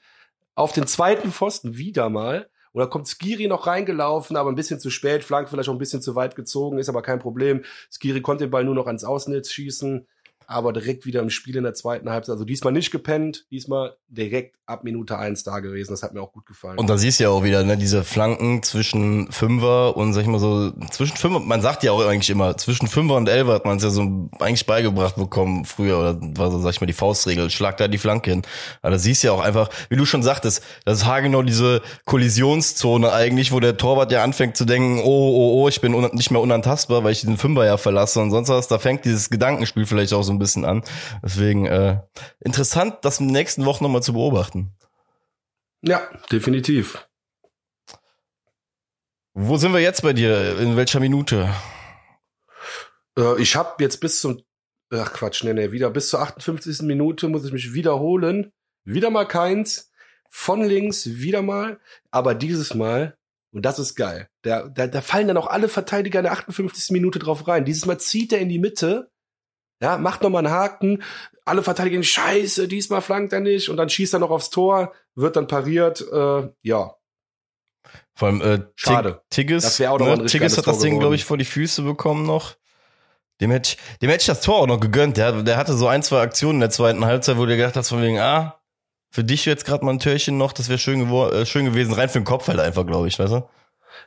[0.55, 2.49] auf den zweiten Pfosten wieder mal.
[2.73, 6.01] Oder kommt Skiri noch reingelaufen, aber ein bisschen zu spät, Flank vielleicht auch ein bisschen
[6.01, 7.63] zu weit gezogen, ist aber kein Problem.
[7.91, 10.07] Skiri konnte den Ball nur noch ans Außennetz schießen
[10.47, 12.33] aber direkt wieder im Spiel in der zweiten Halbzeit.
[12.33, 15.91] Also diesmal nicht gepennt, diesmal direkt ab Minute eins da gewesen.
[15.91, 16.77] Das hat mir auch gut gefallen.
[16.77, 20.27] Und da siehst du ja auch wieder, ne, diese Flanken zwischen Fünfer und sag ich
[20.27, 23.65] mal so, zwischen Fünfer, man sagt ja auch eigentlich immer, zwischen Fünfer und Elfer hat
[23.65, 26.93] man es ja so eigentlich beigebracht bekommen früher, oder war so, sag ich mal, die
[26.93, 28.43] Faustregel, schlag da die Flanke hin.
[28.81, 31.81] Aber da siehst du ja auch einfach, wie du schon sagtest, das ist haargenau diese
[32.05, 36.31] Kollisionszone eigentlich, wo der Torwart ja anfängt zu denken, oh, oh, oh, ich bin nicht
[36.31, 38.67] mehr unantastbar, weil ich den Fünfer ja verlasse und sonst was.
[38.69, 40.83] Da fängt dieses Gedankenspiel vielleicht auch so ein bisschen an.
[41.23, 42.01] Deswegen äh,
[42.39, 44.71] interessant, das in den nächsten Wochen nochmal zu beobachten.
[45.81, 47.07] Ja, definitiv.
[49.33, 50.59] Wo sind wir jetzt bei dir?
[50.59, 51.49] In welcher Minute?
[53.17, 54.41] Äh, ich habe jetzt bis zum
[54.95, 56.83] Ach Quatsch, nee, nee, wieder bis zur 58.
[56.83, 58.51] Minute muss ich mich wiederholen.
[58.83, 59.91] Wieder mal keins.
[60.29, 61.79] Von links wieder mal.
[62.11, 63.17] Aber dieses Mal,
[63.51, 66.91] und das ist geil, da, da, da fallen dann auch alle Verteidiger in der 58.
[66.91, 67.65] Minute drauf rein.
[67.65, 69.11] Dieses Mal zieht er in die Mitte
[69.83, 71.03] ja, macht nochmal einen Haken.
[71.43, 73.67] Alle verteidigen, scheiße, diesmal flankt er nicht.
[73.67, 76.01] Und dann schießt er noch aufs Tor, wird dann pariert.
[76.09, 76.95] Äh, ja.
[78.15, 79.21] Vor allem, äh, Schade.
[79.29, 80.25] Tigges, das auch noch ne?
[80.25, 82.55] Tigges hat das Ding, glaube ich, vor die Füße bekommen noch.
[83.41, 85.17] Dem hätte ich, dem hätte ich das Tor auch noch gegönnt.
[85.17, 87.89] Der, der hatte so ein, zwei Aktionen in der zweiten Halbzeit, wo du gedacht hast,
[87.89, 88.61] von wegen, ah,
[89.11, 92.07] für dich jetzt gerade mal ein Törchen noch, das wäre schön, äh, schön gewesen, rein
[92.07, 93.49] für den Kopf halt einfach, glaube ich, weißt du?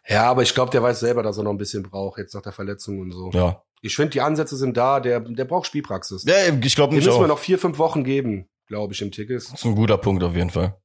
[0.09, 2.43] Ja, aber ich glaube, der weiß selber, dass er noch ein bisschen braucht, jetzt nach
[2.43, 3.31] der Verletzung und so.
[3.33, 3.63] Ja.
[3.87, 6.25] Ich finde, die Ansätze sind da, der, der braucht Spielpraxis.
[6.25, 7.07] Ja, ich glaube nicht.
[7.07, 9.51] Den müssen wir noch vier, fünf Wochen geben, glaube ich, im Tickets.
[9.51, 10.77] Das ist ein guter Punkt auf jeden Fall.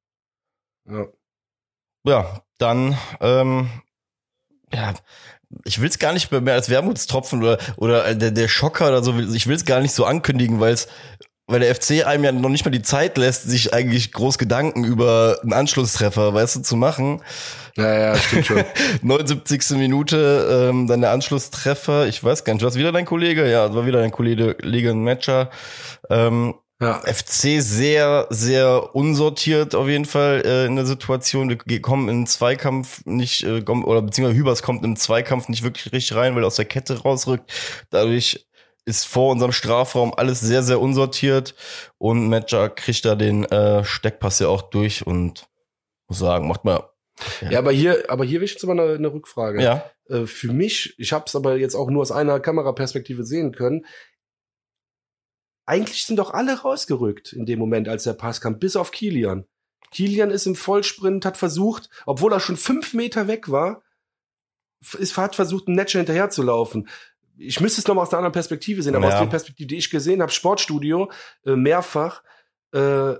[0.85, 1.07] Ja,
[2.05, 3.69] ja dann, ähm,
[4.73, 4.93] ja,
[5.65, 9.17] ich will es gar nicht mehr als Wermutstropfen oder, oder der, der Schocker oder so,
[9.19, 10.87] ich will es gar nicht so ankündigen, weil es
[11.47, 14.83] weil der FC einem ja noch nicht mal die Zeit lässt, sich eigentlich groß Gedanken
[14.83, 17.21] über einen Anschlusstreffer, weißt du, zu machen.
[17.75, 18.63] Ja, ja, stimmt schon.
[19.01, 19.77] 79.
[19.77, 22.07] Minute, ähm, dann der Anschlusstreffer.
[22.07, 23.49] Ich weiß gar nicht, was wieder dein Kollege?
[23.49, 25.49] Ja, war wieder dein Kollege, Kollege Matcher.
[26.09, 26.99] Ähm, ja.
[26.99, 31.55] FC sehr, sehr unsortiert auf jeden Fall äh, in der Situation.
[31.65, 36.15] Wir kommen in Zweikampf nicht, äh, oder beziehungsweise Hübers kommt im Zweikampf nicht wirklich richtig
[36.15, 37.51] rein, weil er aus der Kette rausrückt.
[37.91, 38.47] Dadurch
[38.85, 41.55] ist vor unserem Strafraum alles sehr, sehr unsortiert
[41.97, 45.47] und Matcher kriegt da den äh, Steckpass ja auch durch und
[46.07, 46.89] muss sagen, macht mal.
[47.41, 49.61] Ja, ja aber hier, aber hier will ich jetzt mal eine, eine Rückfrage.
[49.61, 49.89] Ja.
[50.09, 53.85] Äh, für mich, ich habe es aber jetzt auch nur aus einer Kameraperspektive sehen können.
[55.65, 59.45] Eigentlich sind doch alle rausgerückt in dem Moment, als der Pass kam, bis auf Kilian.
[59.91, 63.83] Kilian ist im Vollsprint, hat versucht, obwohl er schon fünf Meter weg war,
[64.97, 66.89] ist, hat versucht, einen Netscher hinterher zu laufen
[67.41, 69.13] ich müsste es nochmal aus der anderen Perspektive sehen, aber ja.
[69.13, 71.11] aus der Perspektive, die ich gesehen habe, Sportstudio,
[71.45, 72.23] äh, mehrfach,
[72.73, 73.15] äh,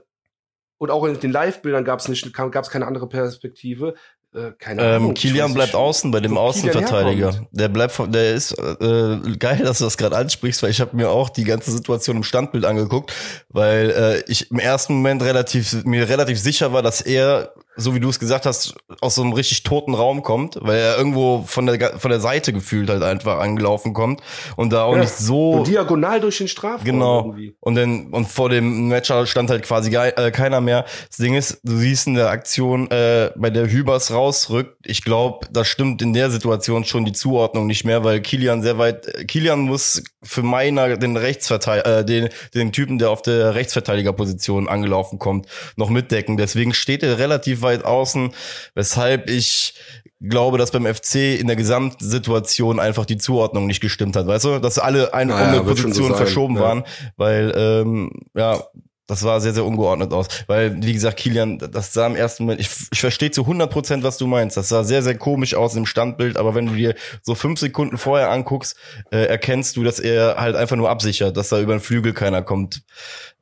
[0.82, 3.94] und auch in den Live-Bildern gab es nicht, gab es keine andere Perspektive.
[4.34, 5.14] Äh, keine ähm, Ahnung.
[5.14, 7.48] Kilian bleibt außen bei dem Außenverteidiger.
[7.52, 11.12] Der bleibt, der ist äh, geil, dass du das gerade ansprichst, weil ich habe mir
[11.12, 13.14] auch die ganze Situation im Standbild angeguckt,
[13.50, 18.00] weil äh, ich im ersten Moment relativ mir relativ sicher war, dass er so wie
[18.00, 21.66] du es gesagt hast, aus so einem richtig toten Raum kommt, weil er irgendwo von
[21.66, 24.22] der von der Seite gefühlt halt einfach angelaufen kommt
[24.58, 27.56] und da auch ja, nicht so und diagonal durch den Strafraum genau irgendwie.
[27.62, 30.86] und dann und vor dem Matcher stand halt quasi äh, keiner mehr.
[31.08, 35.48] Das Ding ist, du siehst in der Aktion, äh, bei der Hübers rausrückt, ich glaube,
[35.52, 39.62] da stimmt in der Situation schon die Zuordnung nicht mehr, weil Kilian sehr weit Kilian
[39.62, 45.48] muss für meiner den Rechtsverteidiger äh, den den Typen, der auf der Rechtsverteidigerposition angelaufen kommt,
[45.78, 46.36] noch mitdecken.
[46.36, 48.34] Deswegen steht er relativ weit außen,
[48.76, 49.74] weshalb ich
[50.22, 54.60] glaube, dass beim FC in der Gesamtsituation einfach die Zuordnung nicht gestimmt hat, weißt du,
[54.60, 56.62] dass alle eine, naja, eine Position so verschoben ja.
[56.62, 56.84] waren,
[57.18, 58.64] weil ähm, ja
[59.08, 60.28] das war sehr, sehr ungeordnet aus.
[60.48, 64.04] Weil, wie gesagt, Kilian, das sah im ersten Moment, ich, ich verstehe zu 100 Prozent,
[64.04, 64.56] was du meinst.
[64.58, 66.38] Das sah sehr, sehr komisch aus im Standbild.
[66.38, 68.76] Aber wenn du dir so fünf Sekunden vorher anguckst,
[69.12, 72.42] äh, erkennst du, dass er halt einfach nur absichert, dass da über den Flügel keiner
[72.42, 72.84] kommt.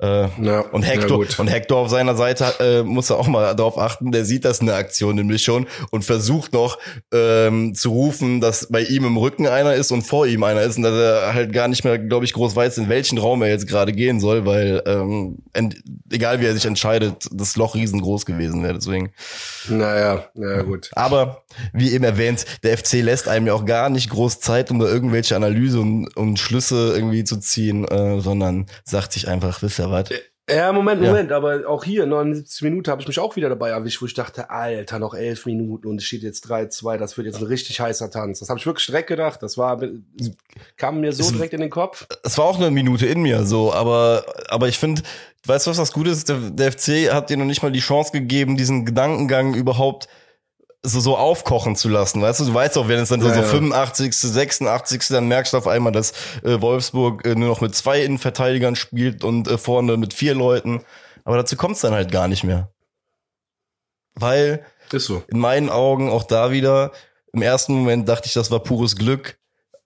[0.02, 3.78] Äh, ja, und Hector, und Hector auf seiner Seite äh, muss er auch mal darauf
[3.78, 6.78] achten, der sieht das in der Aktion nämlich schon und versucht noch
[7.14, 10.78] ähm, zu rufen, dass bei ihm im Rücken einer ist und vor ihm einer ist
[10.78, 13.50] und dass er halt gar nicht mehr, glaube ich, groß weiß, in welchen Raum er
[13.50, 15.40] jetzt gerade gehen soll, weil ähm,
[16.12, 18.76] egal wie er sich entscheidet, das Loch riesengroß gewesen wäre.
[18.76, 19.12] Deswegen.
[19.68, 20.90] Naja, ja gut.
[20.94, 21.44] Aber
[21.74, 24.88] wie eben erwähnt, der FC lässt einem ja auch gar nicht groß Zeit, um da
[24.88, 29.92] irgendwelche Analyse und, und Schlüsse irgendwie zu ziehen, äh, sondern sagt sich einfach, wisst ihr
[29.92, 30.10] was?
[30.50, 31.38] Ja, Moment, Moment, ja.
[31.38, 34.50] aber auch hier, 79 Minuten, habe ich mich auch wieder dabei erwischt, wo ich dachte,
[34.50, 38.10] Alter, noch elf Minuten und es steht jetzt 3-2, das wird jetzt ein richtig heißer
[38.12, 38.40] Tanz.
[38.40, 39.80] Das habe ich wirklich direkt gedacht, das war,
[40.78, 42.08] kam mir so es, direkt in den Kopf.
[42.24, 45.04] Es war auch eine Minute in mir so, aber, aber ich finde,
[45.46, 46.30] weißt du, was das Gute ist?
[46.30, 50.08] Der, der FC hat dir noch nicht mal die Chance gegeben, diesen Gedankengang überhaupt
[50.84, 53.42] so, so aufkochen zu lassen, weißt du, du weißt auch, wenn es dann ja, so,
[53.42, 56.12] so 85., 86., dann merkst du auf einmal, dass
[56.44, 60.82] äh, Wolfsburg äh, nur noch mit zwei Innenverteidigern spielt und äh, vorne mit vier Leuten.
[61.26, 62.72] Aber dazu kommt es dann halt gar nicht mehr.
[64.16, 65.24] Weil Ist so.
[65.28, 66.92] in meinen Augen auch da wieder,
[67.34, 69.38] im ersten Moment dachte ich, das war pures Glück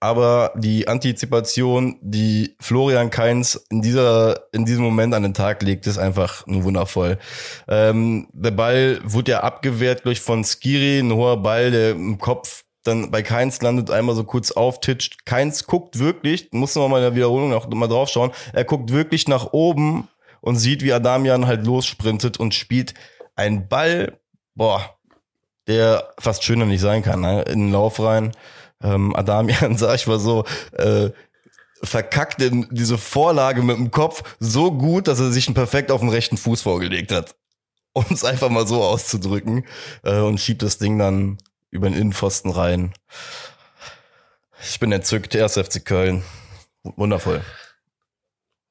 [0.04, 5.88] aber die Antizipation, die Florian Kainz in dieser in diesem Moment an den Tag legt,
[5.88, 7.18] ist einfach nur wundervoll.
[7.70, 12.66] Ähm, der Ball wurde ja abgewehrt durch von Skiri, ein hoher Ball, der im Kopf
[12.84, 15.26] dann bei Keins landet, einmal so kurz auftitscht.
[15.26, 18.92] Keins guckt wirklich, muss man mal in der Wiederholung noch mal drauf schauen, er guckt
[18.92, 20.10] wirklich nach oben
[20.42, 22.94] und sieht, wie Adamian halt lossprintet und spielt
[23.38, 24.20] einen Ball,
[24.54, 24.98] boah,
[25.68, 27.44] der fast schöner nicht sein kann, ne?
[27.44, 28.34] in den Lauf rein
[28.84, 31.10] ähm, Adamian, sag ich mal so, äh,
[31.84, 36.00] verkackt in diese Vorlage mit dem Kopf so gut, dass er sich ihn perfekt auf
[36.00, 37.36] den rechten Fuß vorgelegt hat.
[37.96, 39.68] Um es einfach mal so auszudrücken.
[40.02, 41.38] Äh, und schiebt das Ding dann
[41.70, 42.92] über den Innenpfosten rein.
[44.64, 46.24] Ich bin entzückt, erst FC Köln.
[46.82, 47.44] Wundervoll.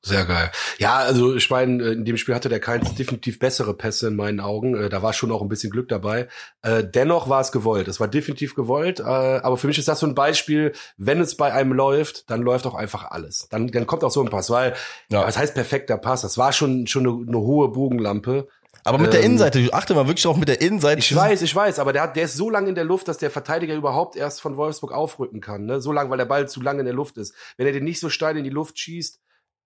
[0.05, 0.51] Sehr geil.
[0.79, 4.17] Ja, also ich meine, äh, in dem Spiel hatte der Keins definitiv bessere Pässe in
[4.17, 4.75] meinen Augen.
[4.75, 6.27] Äh, da war schon auch ein bisschen Glück dabei.
[6.63, 7.87] Äh, dennoch war es gewollt.
[7.87, 9.01] Es war definitiv gewollt.
[9.01, 12.67] Aber für mich ist das so ein Beispiel, wenn es bei einem läuft, dann läuft
[12.67, 13.47] auch einfach alles.
[13.51, 14.75] Dann, dann kommt auch so ein Pass, weil,
[15.09, 15.25] ja.
[15.25, 16.23] was heißt perfekter Pass?
[16.23, 18.49] Das war schon, schon eine, eine hohe Bogenlampe.
[18.85, 20.99] Aber mit ähm, der Innenseite, achte mal wirklich auch mit der Innenseite.
[20.99, 23.19] Ich weiß, ich weiß, aber der, hat, der ist so lange in der Luft, dass
[23.19, 25.67] der Verteidiger überhaupt erst von Wolfsburg aufrücken kann.
[25.67, 25.81] Ne?
[25.81, 27.35] So lange, weil der Ball zu lange in der Luft ist.
[27.57, 29.21] Wenn er den nicht so steil in die Luft schießt,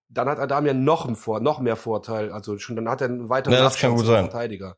[0.09, 2.31] dann hat Adam ja noch, einen Vor noch mehr Vorteil.
[2.31, 4.29] Also schon, dann hat er einen weiteren ja, das kann gut sein.
[4.29, 4.77] Verteidiger.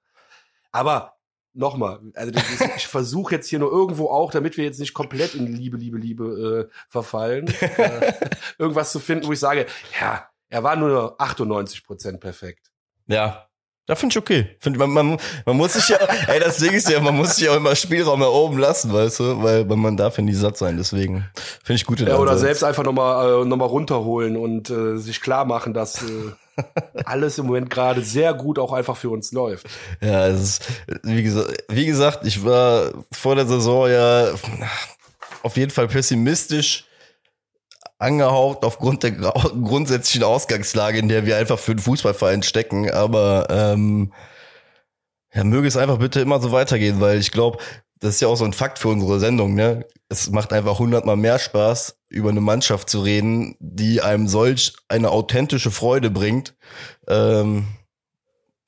[0.71, 1.17] Aber
[1.53, 2.31] nochmal, also
[2.75, 5.97] ich versuche jetzt hier nur irgendwo auch, damit wir jetzt nicht komplett in Liebe, Liebe,
[5.97, 8.13] Liebe äh, verfallen, äh,
[8.57, 9.65] irgendwas zu finden, wo ich sage,
[9.99, 12.71] ja, er war nur 98 Prozent perfekt.
[13.07, 13.48] Ja,
[13.89, 14.55] da finde ich okay.
[14.59, 15.97] Find, man, man, man muss sich ja,
[16.27, 19.19] ey, das Ding ist ja, man muss sich ja immer Spielraum da oben lassen, weißt
[19.19, 21.25] du, weil man darf ja nie satt sein, deswegen
[21.63, 21.99] finde ich gut.
[21.99, 26.03] Ja, oder selbst einfach nochmal äh, noch mal runterholen und äh, sich klar machen, dass
[26.03, 26.61] äh,
[27.05, 29.65] alles im Moment gerade sehr gut auch einfach für uns läuft.
[30.01, 30.63] Ja, es ist,
[31.01, 34.27] wie gesagt, wie gesagt, ich war vor der Saison ja
[35.41, 36.85] auf jeden Fall pessimistisch
[37.99, 42.89] angehaucht aufgrund der grundsätzlichen Ausgangslage, in der wir einfach für den Fußballverein stecken.
[42.89, 44.13] Aber ähm,
[45.33, 47.59] ja, möge es einfach bitte immer so weitergehen, weil ich glaube,
[47.99, 49.85] das ist ja auch so ein Fakt für unsere Sendung, ne?
[50.07, 55.11] Es macht einfach hundertmal mehr Spaß, über eine Mannschaft zu reden, die einem solch eine
[55.11, 56.55] authentische Freude bringt.
[57.07, 57.67] Ähm,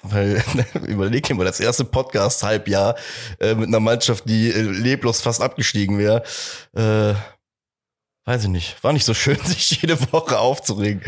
[0.03, 0.43] weil,
[0.87, 2.95] überleg dir mal, das erste Podcast-Halbjahr
[3.39, 6.23] äh, mit einer Mannschaft, die äh, leblos fast abgestiegen wäre.
[6.75, 7.13] Äh,
[8.31, 11.01] weiß ich nicht, war nicht so schön, sich jede Woche aufzuregen.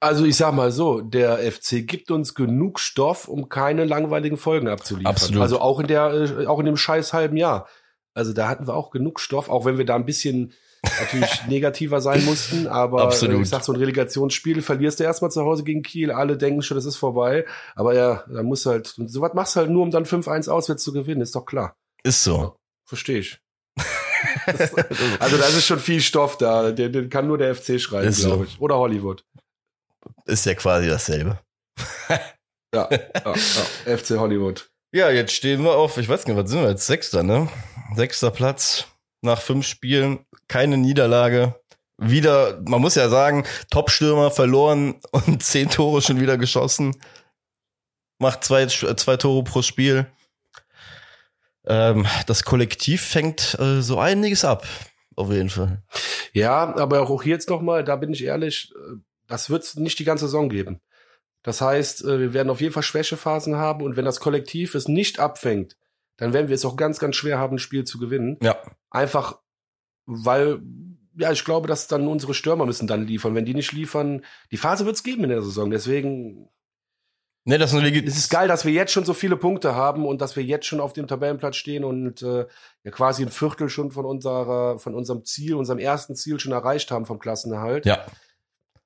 [0.00, 4.68] Also ich sag mal so, der FC gibt uns genug Stoff, um keine langweiligen Folgen
[4.68, 5.10] abzuliefern.
[5.10, 5.42] Absolut.
[5.42, 7.68] Also auch in der, äh, auch in dem scheiß halben Jahr.
[8.14, 12.00] Also da hatten wir auch genug Stoff, auch wenn wir da ein bisschen natürlich negativer
[12.00, 13.42] sein mussten, aber äh, Absolut.
[13.42, 16.76] ich sag so ein Relegationsspiel verlierst du erstmal zu Hause gegen Kiel, alle denken schon,
[16.76, 17.44] das ist vorbei,
[17.74, 20.48] aber ja, da musst du halt, so was machst du halt nur, um dann 5-1
[20.48, 21.76] auswärts zu gewinnen, ist doch klar.
[22.02, 22.36] Ist so.
[22.36, 23.40] Ja, Verstehe ich.
[25.18, 26.70] also da ist schon viel Stoff da.
[26.72, 28.60] Den, den kann nur der FC schreiben, glaube ich.
[28.60, 29.24] Oder Hollywood.
[30.24, 31.38] Ist ja quasi dasselbe.
[32.08, 34.68] ja, ja, ja, FC Hollywood.
[34.92, 36.86] Ja, jetzt stehen wir auf, ich weiß nicht, was sind wir jetzt?
[36.86, 37.48] Sechster, ne?
[37.94, 38.86] Sechster Platz
[39.22, 41.60] nach fünf Spielen, keine Niederlage.
[41.98, 46.96] Wieder, man muss ja sagen, Top-Stürmer verloren und zehn Tore schon wieder geschossen.
[48.18, 50.06] Macht zwei, zwei Tore pro Spiel
[51.66, 54.66] ähm, das Kollektiv fängt äh, so einiges ab,
[55.14, 55.82] auf jeden Fall.
[56.32, 59.98] Ja, aber auch hier jetzt nochmal, da bin ich ehrlich, äh, das wird es nicht
[59.98, 60.80] die ganze Saison geben.
[61.42, 64.88] Das heißt, äh, wir werden auf jeden Fall Schwächephasen haben und wenn das Kollektiv es
[64.88, 65.76] nicht abfängt,
[66.16, 68.38] dann werden wir es auch ganz, ganz schwer haben, ein Spiel zu gewinnen.
[68.42, 68.56] Ja.
[68.90, 69.40] Einfach,
[70.06, 70.60] weil,
[71.18, 73.34] ja, ich glaube, dass dann unsere Stürmer müssen dann liefern.
[73.34, 75.70] Wenn die nicht liefern, die Phase wird es geben in der Saison.
[75.70, 76.48] Deswegen
[77.48, 80.04] Nee, das ist nur Es ist geil, dass wir jetzt schon so viele Punkte haben
[80.04, 82.44] und dass wir jetzt schon auf dem Tabellenplatz stehen und äh,
[82.82, 86.90] ja quasi ein Viertel schon von unserer, von unserem Ziel, unserem ersten Ziel schon erreicht
[86.90, 87.86] haben vom Klassenerhalt.
[87.86, 88.04] Ja.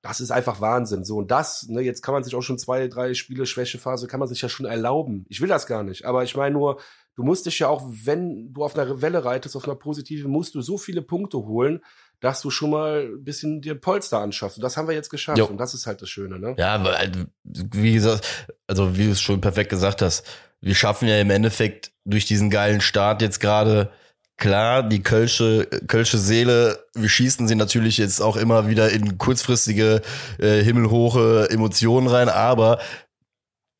[0.02, 1.04] Das ist einfach Wahnsinn.
[1.04, 4.20] So, und das, ne, jetzt kann man sich auch schon zwei, drei Spiele Schwächephase, kann
[4.20, 5.24] man sich ja schon erlauben.
[5.30, 6.04] Ich will das gar nicht.
[6.04, 6.80] Aber ich meine nur,
[7.16, 10.54] du musst dich ja auch, wenn du auf einer Welle reitest, auf einer positiven, musst
[10.54, 11.80] du so viele Punkte holen,
[12.20, 14.58] dass du schon mal ein bisschen dir Polster anschaffst.
[14.58, 15.38] Und das haben wir jetzt geschafft.
[15.38, 15.46] Jo.
[15.46, 16.54] Und das ist halt das Schöne, ne?
[16.58, 20.26] Ja, aber halt, wie gesagt, also wie du es schon perfekt gesagt hast,
[20.60, 23.90] wir schaffen ja im Endeffekt durch diesen geilen Start jetzt gerade
[24.36, 30.02] klar, die Kölsche, Kölsche Seele, wir schießen sie natürlich jetzt auch immer wieder in kurzfristige,
[30.38, 32.80] äh, himmelhohe Emotionen rein, aber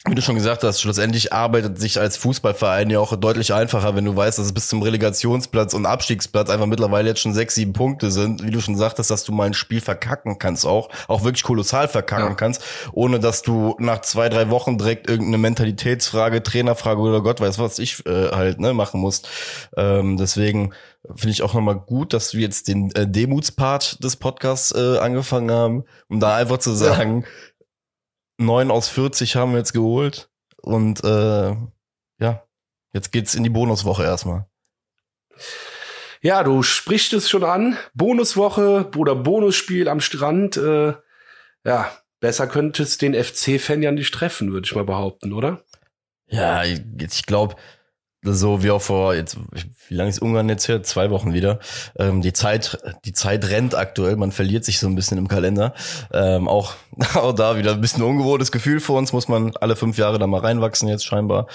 [0.09, 4.07] wie du schon gesagt hast, schlussendlich arbeitet sich als Fußballverein ja auch deutlich einfacher, wenn
[4.07, 7.75] du weißt, dass es bis zum Relegationsplatz und Abstiegsplatz einfach mittlerweile jetzt schon sechs, sieben
[7.75, 8.43] Punkte sind.
[8.43, 11.87] Wie du schon sagtest, dass du mal ein Spiel verkacken kannst auch, auch wirklich kolossal
[11.87, 12.35] verkacken ja.
[12.35, 17.59] kannst, ohne dass du nach zwei, drei Wochen direkt irgendeine Mentalitätsfrage, Trainerfrage oder Gott weiß
[17.59, 19.29] was ich äh, halt ne, machen musst.
[19.77, 20.73] Ähm, deswegen
[21.15, 25.51] finde ich auch nochmal gut, dass wir jetzt den äh, Demutspart des Podcasts äh, angefangen
[25.51, 27.29] haben, um da einfach zu sagen, ja
[28.41, 30.31] neun aus 40 haben wir jetzt geholt.
[30.57, 31.57] Und äh,
[32.19, 32.47] ja,
[32.93, 34.47] jetzt geht's in die Bonuswoche erstmal.
[36.23, 37.79] Ja, du sprichst es schon an.
[37.95, 40.57] Bonuswoche oder Bonusspiel am Strand.
[40.57, 40.95] Äh,
[41.65, 45.65] ja, besser könnte es den FC-Fan ja nicht treffen, würde ich mal behaupten, oder?
[46.27, 47.57] Ja, ich, ich glaube,
[48.23, 49.39] so wie auch vor jetzt
[49.89, 51.59] wie lange ist Ungarn jetzt her zwei Wochen wieder.
[51.99, 54.17] Ähm, die Zeit die Zeit rennt aktuell.
[54.17, 55.75] Man verliert sich so ein bisschen im Kalender.
[56.13, 56.75] Ähm, auch
[57.15, 59.13] auch da wieder ein bisschen ungewohntes Gefühl für uns.
[59.13, 61.47] Muss man alle fünf Jahre da mal reinwachsen jetzt scheinbar.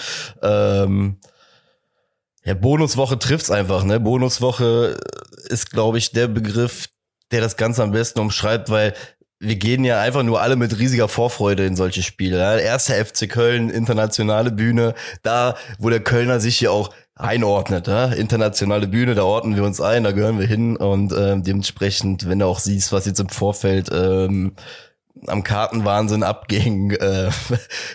[0.42, 1.18] Ähm,
[2.44, 4.00] ja Bonuswoche trifft's einfach ne?
[4.00, 4.98] Bonuswoche
[5.48, 6.88] ist glaube ich der Begriff
[7.32, 8.94] der das Ganze am besten umschreibt weil
[9.40, 12.38] wir gehen ja einfach nur alle mit riesiger Vorfreude in solche Spiele.
[12.38, 12.58] Ja.
[12.58, 17.88] Erster FC Köln, internationale Bühne, da, wo der Kölner sich ja auch einordnet.
[17.88, 18.08] Ja.
[18.08, 22.40] Internationale Bühne, da ordnen wir uns ein, da gehören wir hin und ähm, dementsprechend, wenn
[22.40, 24.54] du auch siehst, was jetzt im Vorfeld ähm,
[25.28, 27.30] am Kartenwahnsinn abging, äh,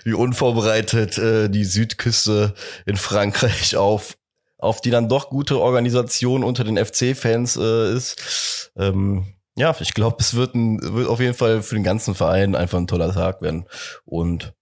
[0.05, 2.55] wie unvorbereitet äh, die Südküste
[2.87, 4.16] in Frankreich auf
[4.59, 8.70] auf die dann doch gute Organisation unter den FC-Fans äh, ist.
[8.76, 9.24] Ähm,
[9.57, 12.79] ja, ich glaube, es wird, ein, wird auf jeden Fall für den ganzen Verein einfach
[12.79, 13.67] ein toller Tag werden.
[14.05, 14.55] Und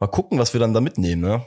[0.00, 1.46] mal gucken, was wir dann da mitnehmen, ne?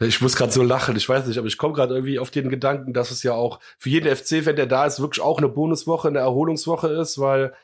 [0.00, 2.50] Ich muss gerade so lachen, ich weiß nicht, aber ich komme gerade irgendwie auf den
[2.50, 6.08] Gedanken, dass es ja auch für jeden FC-Fan, der da ist, wirklich auch eine Bonuswoche,
[6.08, 7.54] eine Erholungswoche ist, weil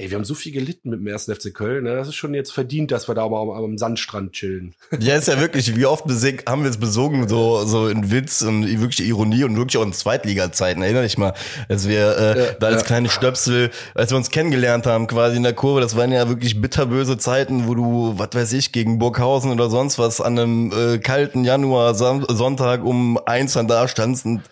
[0.00, 1.84] Ey, wir haben so viel gelitten mit dem ersten FC Köln.
[1.84, 1.94] Ne?
[1.94, 4.74] Das ist schon jetzt verdient, dass wir da mal am, am Sandstrand chillen.
[4.98, 6.04] Ja, ist ja wirklich, wie oft
[6.46, 9.92] haben wir es besungen, so, so in Witz und wirklich Ironie und wirklich auch in
[9.92, 10.82] Zweitliga-Zeiten.
[10.82, 11.34] Erinnere dich mal,
[11.68, 12.86] als wir äh, ja, da als ja.
[12.86, 16.60] kleine Stöpsel, als wir uns kennengelernt haben, quasi in der Kurve, das waren ja wirklich
[16.60, 20.98] bitterböse Zeiten, wo du, was weiß ich, gegen Burghausen oder sonst was an einem äh,
[20.98, 24.42] kalten Januar Sonntag um eins dann da standst und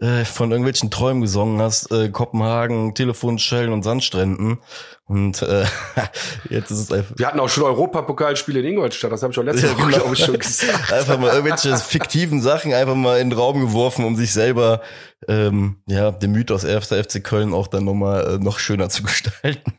[0.00, 4.58] äh, von irgendwelchen Träumen gesungen hast, äh, Kopenhagen, Telefonschellen und Sandstränden.
[5.06, 5.64] Und äh,
[6.50, 7.14] jetzt ist es einfach.
[7.16, 9.88] Wir hatten auch schon Europapokalspiele in Ingolstadt, das habe ich auch letztes Jahr, genau.
[9.88, 10.92] glaube ich, schon gesagt.
[10.92, 14.80] einfach mal irgendwelche fiktiven Sachen einfach mal in den Raum geworfen, um sich selber
[15.28, 16.88] ähm, ja, den Mythos 1.
[16.88, 19.74] FC Köln auch dann nochmal äh, noch schöner zu gestalten.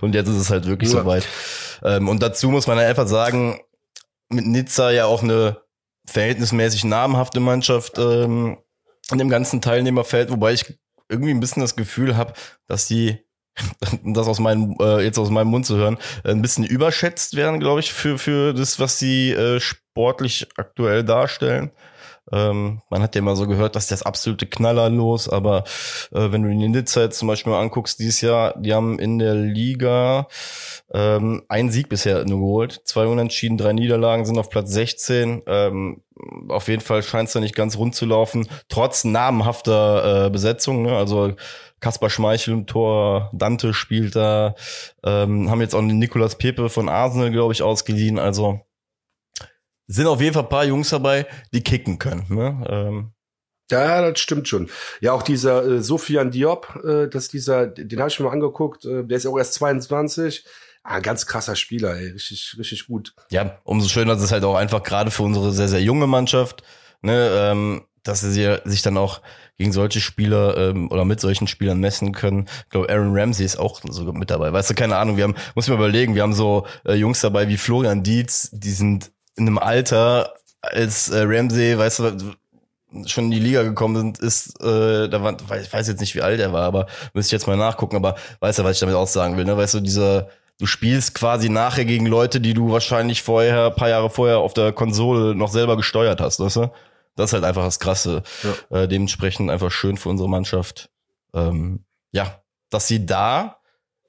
[0.00, 1.00] Und jetzt ist es halt wirklich ja.
[1.00, 1.26] soweit.
[1.82, 3.60] Ähm, und dazu muss man einfach sagen,
[4.28, 5.62] mit Nizza ja auch eine
[6.06, 8.58] verhältnismäßig namhafte Mannschaft ähm,
[9.10, 12.32] in dem ganzen Teilnehmerfeld, wobei ich irgendwie ein bisschen das Gefühl habe,
[12.66, 13.25] dass die
[14.04, 17.80] das aus meinem äh, jetzt aus meinem Mund zu hören, ein bisschen überschätzt werden, glaube
[17.80, 21.70] ich, für für das, was sie äh, sportlich aktuell darstellen.
[22.32, 25.62] Ähm, man hat ja immer so gehört, dass das absolute Knaller los, aber
[26.12, 29.18] äh, wenn du die Nizza jetzt zum Beispiel mal anguckst, dieses Jahr, die haben in
[29.18, 30.26] der Liga
[30.92, 35.42] ähm, einen Sieg bisher nur geholt, zwei Unentschieden, drei Niederlagen, sind auf Platz 16.
[35.46, 36.02] Ähm,
[36.48, 40.82] auf jeden Fall scheint es da nicht ganz rund zu laufen, trotz namenhafter äh, Besetzung.
[40.82, 40.96] Ne?
[40.96, 41.34] Also
[41.80, 44.54] Kaspar Schmeichel im Tor, Dante spielt da,
[45.04, 48.18] ähm, haben jetzt auch den Nicolas Pepe von Arsenal, glaube ich, ausgeliehen.
[48.18, 48.60] Also
[49.86, 52.26] sind auf jeden Fall ein paar Jungs dabei, die kicken können.
[52.28, 52.66] Ne?
[52.68, 53.12] Ähm,
[53.70, 54.70] ja, das stimmt schon.
[55.00, 58.84] Ja, auch dieser äh, Sofian Diop, äh, dass dieser, den habe ich mir mal angeguckt,
[58.84, 60.44] äh, der ist ja auch erst 22.
[60.84, 63.12] Ah, ganz krasser Spieler, ey, richtig, richtig gut.
[63.30, 66.62] Ja, umso schöner ist es halt auch einfach gerade für unsere sehr, sehr junge Mannschaft,
[67.02, 69.20] ne, ähm, dass sie sich dann auch
[69.58, 72.46] gegen solche Spieler ähm, oder mit solchen Spielern messen können.
[72.64, 74.52] Ich glaube, Aaron Ramsey ist auch sogar mit dabei.
[74.52, 77.20] Weißt du, keine Ahnung, wir haben, muss ich mir überlegen, wir haben so äh, Jungs
[77.20, 82.34] dabei wie Florian Dietz, die sind in einem Alter, als äh, Ramsey, weißt du,
[83.06, 86.22] schon in die Liga gekommen sind, ist, äh, da war, ich weiß jetzt nicht, wie
[86.22, 88.94] alt er war, aber müsste ich jetzt mal nachgucken, aber weißt du, was ich damit
[88.94, 89.56] auch sagen will, ne?
[89.56, 94.08] Weißt du, dieser, du spielst quasi nachher gegen Leute, die du wahrscheinlich vorher, paar Jahre
[94.08, 96.70] vorher auf der Konsole noch selber gesteuert hast, weißt du?
[97.16, 98.22] Das ist halt einfach das Krasse.
[98.70, 98.82] Ja.
[98.82, 100.90] Äh, dementsprechend einfach schön für unsere Mannschaft.
[101.34, 103.60] Ähm, ja, dass sie da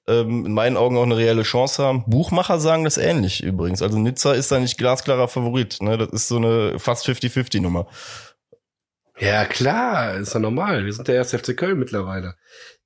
[0.08, 2.04] ähm, in meinen Augen auch eine reelle Chance haben.
[2.08, 3.82] Buchmacher sagen das ähnlich übrigens.
[3.82, 5.82] Also Nizza ist da nicht glasklarer Favorit.
[5.82, 5.98] Ne?
[5.98, 7.88] Das ist so eine fast 50-50-Nummer.
[9.20, 10.86] Ja, klar, ist ja normal.
[10.86, 12.36] Wir sind der erste FC Köln mittlerweile.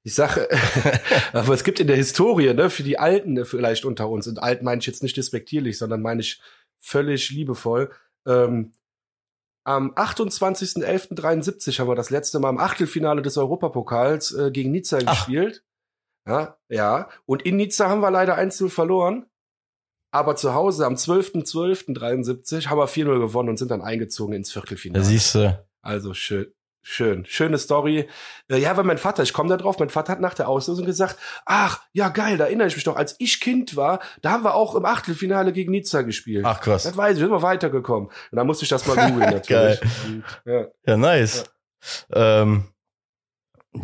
[0.03, 0.47] Ich sage,
[1.33, 4.63] aber es gibt in der Historie, ne, für die Alten vielleicht unter uns, und alt
[4.63, 6.41] meine ich jetzt nicht despektierlich, sondern meine ich
[6.79, 7.91] völlig liebevoll,
[8.25, 8.73] ähm,
[9.75, 15.25] am 28.11.73 haben wir das letzte Mal im Achtelfinale des Europapokals äh, gegen Nizza Ach.
[15.25, 15.63] gespielt.
[16.27, 17.09] Ja, ja.
[17.25, 19.25] Und in Nizza haben wir leider 1-0 verloren.
[20.13, 25.03] Aber zu Hause am 12.12.73 haben wir 4-0 gewonnen und sind dann eingezogen ins Viertelfinale.
[25.03, 25.65] Da siehst du.
[25.81, 26.53] Also schön.
[26.83, 28.09] Schön, schöne Story.
[28.49, 30.85] Äh, ja, weil mein Vater, ich komme da drauf, mein Vater hat nach der Auslösung
[30.85, 31.15] gesagt,
[31.45, 34.55] ach, ja geil, da erinnere ich mich noch, als ich Kind war, da haben wir
[34.55, 36.43] auch im Achtelfinale gegen Nizza gespielt.
[36.43, 36.83] Ach krass.
[36.83, 38.07] Das weiß ich, sind wir weitergekommen.
[38.07, 39.79] Und da musste ich das mal googeln natürlich.
[40.45, 40.65] ja.
[40.85, 41.43] ja, nice.
[42.13, 42.41] Ja.
[42.41, 42.71] Ähm,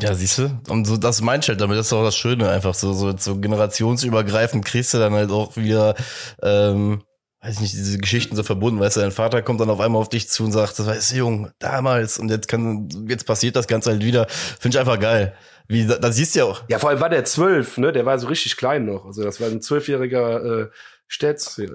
[0.02, 2.92] ja, siehst du, und so das halt damit, das ist auch das Schöne, einfach so,
[2.94, 5.96] so, so generationsübergreifend kriegst du dann halt auch wieder,
[6.42, 7.04] ähm,
[7.42, 10.02] weiß ich nicht, diese Geschichten so verbunden, weißt du, dein Vater kommt dann auf einmal
[10.02, 13.56] auf dich zu und sagt, das weißt du, Jung, damals, und jetzt kann, jetzt passiert
[13.56, 14.28] das Ganze halt wieder.
[14.28, 15.34] Finde ich einfach geil.
[15.68, 16.64] Wie, da, da siehst du ja auch.
[16.70, 19.40] Ja, vor allem war der zwölf, ne, der war so richtig klein noch, also das
[19.40, 20.70] war ein zwölfjähriger, äh,
[21.08, 21.58] Städts.
[21.58, 21.68] Äh,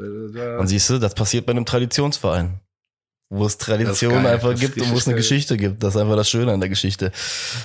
[0.59, 2.61] und siehst du, das passiert bei einem Traditionsverein
[3.33, 5.83] wo es Tradition einfach gibt und wo es eine Geschichte gibt.
[5.83, 7.12] Das ist einfach das Schöne an der Geschichte.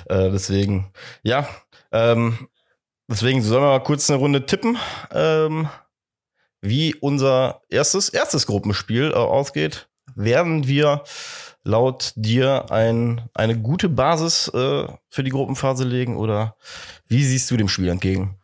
[0.05, 1.45] Äh, deswegen, ja,
[1.91, 2.47] ähm,
[3.09, 4.77] deswegen sollen wir mal kurz eine Runde tippen,
[5.11, 5.67] ähm,
[6.67, 9.89] wie unser erstes, erstes Gruppenspiel äh, ausgeht.
[10.15, 11.03] Werden wir
[11.63, 16.55] laut dir ein, eine gute Basis äh, für die Gruppenphase legen oder
[17.07, 18.39] wie siehst du dem Spiel entgegen?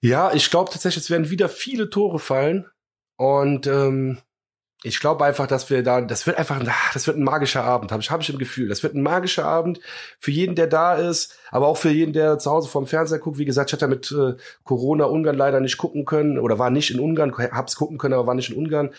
[0.00, 2.66] Ja, ich glaube tatsächlich, es werden wieder viele Tore fallen
[3.16, 4.18] und ähm,
[4.84, 6.60] ich glaube einfach, dass wir da, das wird einfach,
[6.92, 8.68] das wird ein magischer Abend, habe ich, hab ich im Gefühl.
[8.68, 9.80] Das wird ein magischer Abend
[10.18, 13.38] für jeden, der da ist, aber auch für jeden, der zu Hause vorm Fernseher guckt.
[13.38, 16.90] Wie gesagt, ich hatte mit äh, Corona Ungarn leider nicht gucken können oder war nicht
[16.90, 18.90] in Ungarn, hab's gucken können, aber war nicht in Ungarn.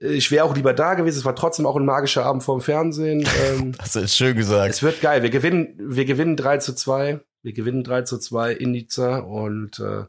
[0.00, 1.18] Ich wäre auch lieber da gewesen.
[1.18, 3.26] Es war trotzdem auch ein magischer Abend vorm Fernsehen.
[3.46, 4.70] Ähm, das ist schön gesagt.
[4.70, 5.22] Es wird geil.
[5.22, 7.20] Wir gewinnen, wir gewinnen 3 zu 2.
[7.42, 10.06] Wir gewinnen 3 zu 2 in Nizza und äh,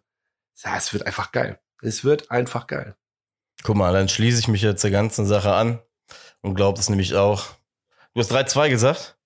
[0.64, 1.60] ja, es wird einfach geil.
[1.82, 2.96] Es wird einfach geil.
[3.64, 5.80] Guck mal, dann schließe ich mich jetzt der ganzen Sache an.
[6.42, 7.46] und glaubt es nämlich auch.
[8.14, 9.18] Du hast 3-2 gesagt?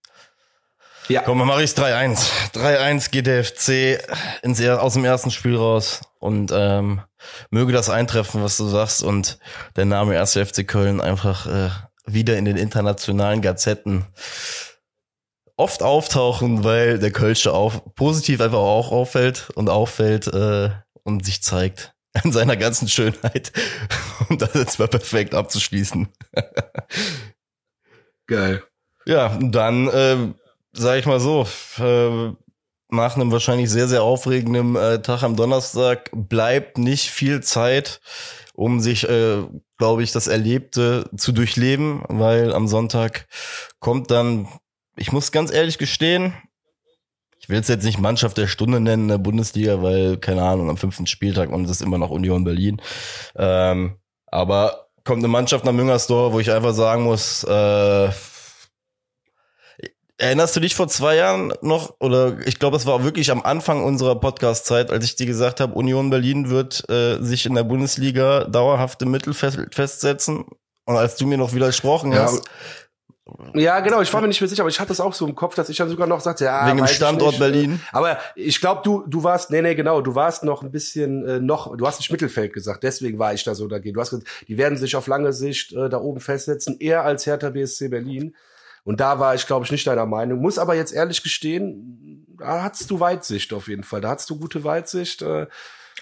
[1.09, 1.23] Ja.
[1.23, 2.53] Komm, dann mache ich 3-1.
[2.53, 3.99] 3-1 geht der FC
[4.43, 7.01] ins, aus dem ersten Spiel raus und ähm,
[7.49, 9.39] möge das eintreffen, was du sagst und
[9.75, 10.34] der Name 1.
[10.34, 11.69] FC Köln einfach äh,
[12.05, 14.05] wieder in den internationalen Gazetten
[15.55, 20.69] oft auftauchen, weil der Kölsche auf, positiv einfach auch auffällt und auffällt äh,
[21.03, 23.51] und sich zeigt an seiner ganzen Schönheit.
[24.30, 26.07] Und das jetzt mal perfekt abzuschließen.
[28.28, 28.64] Geil.
[29.05, 30.34] Ja, dann äh,
[30.74, 31.47] sag ich mal so,
[31.80, 32.32] äh,
[32.91, 38.01] nach einem wahrscheinlich sehr, sehr aufregenden äh, Tag am Donnerstag bleibt nicht viel Zeit,
[38.53, 39.43] um sich, äh,
[39.78, 43.28] glaube ich, das Erlebte zu durchleben, weil am Sonntag
[43.80, 44.47] kommt dann,
[44.95, 46.34] ich muss ganz ehrlich gestehen,
[47.50, 50.70] ich will es jetzt nicht Mannschaft der Stunde nennen in der Bundesliga, weil, keine Ahnung,
[50.70, 52.80] am fünften Spieltag und es ist immer noch Union Berlin.
[53.36, 53.97] Ähm,
[54.28, 58.10] aber kommt eine Mannschaft nach Müngersdorf, wo ich einfach sagen muss, äh,
[60.22, 63.86] Erinnerst du dich vor zwei Jahren noch, oder ich glaube, es war wirklich am Anfang
[63.86, 68.43] unserer Podcast-Zeit, als ich dir gesagt habe, Union Berlin wird äh, sich in der Bundesliga
[68.43, 70.43] dauerhafte Mittel festsetzen?
[70.86, 72.43] Und als du mir noch widersprochen ja, hast.
[73.53, 75.36] Ja, genau, ich war mir nicht mehr sicher, aber ich hatte es auch so im
[75.36, 76.67] Kopf, dass ich dann sogar noch sagte, ja.
[76.67, 77.82] Wegen dem Standort Berlin.
[77.91, 81.39] Aber ich glaube, du, du warst, nee, nee, genau, du warst noch ein bisschen äh,
[81.39, 83.93] noch, du hast nicht Mittelfeld gesagt, deswegen war ich da so dagegen.
[83.93, 87.25] Du hast gesagt, die werden sich auf lange Sicht äh, da oben festsetzen, eher als
[87.25, 88.36] Hertha BSC Berlin.
[88.84, 90.39] Und da war ich, glaube ich, nicht deiner Meinung.
[90.39, 94.01] Muss aber jetzt ehrlich gestehen, da hattest du Weitsicht auf jeden Fall.
[94.01, 95.21] Da hattest du gute Weitsicht.
[95.21, 95.47] Äh.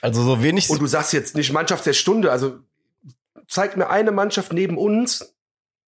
[0.02, 0.70] Also so wenig.
[0.70, 2.32] Und du sagst jetzt nicht Mannschaft der Stunde.
[2.32, 2.60] Also
[3.48, 5.36] zeig mir eine Mannschaft neben uns,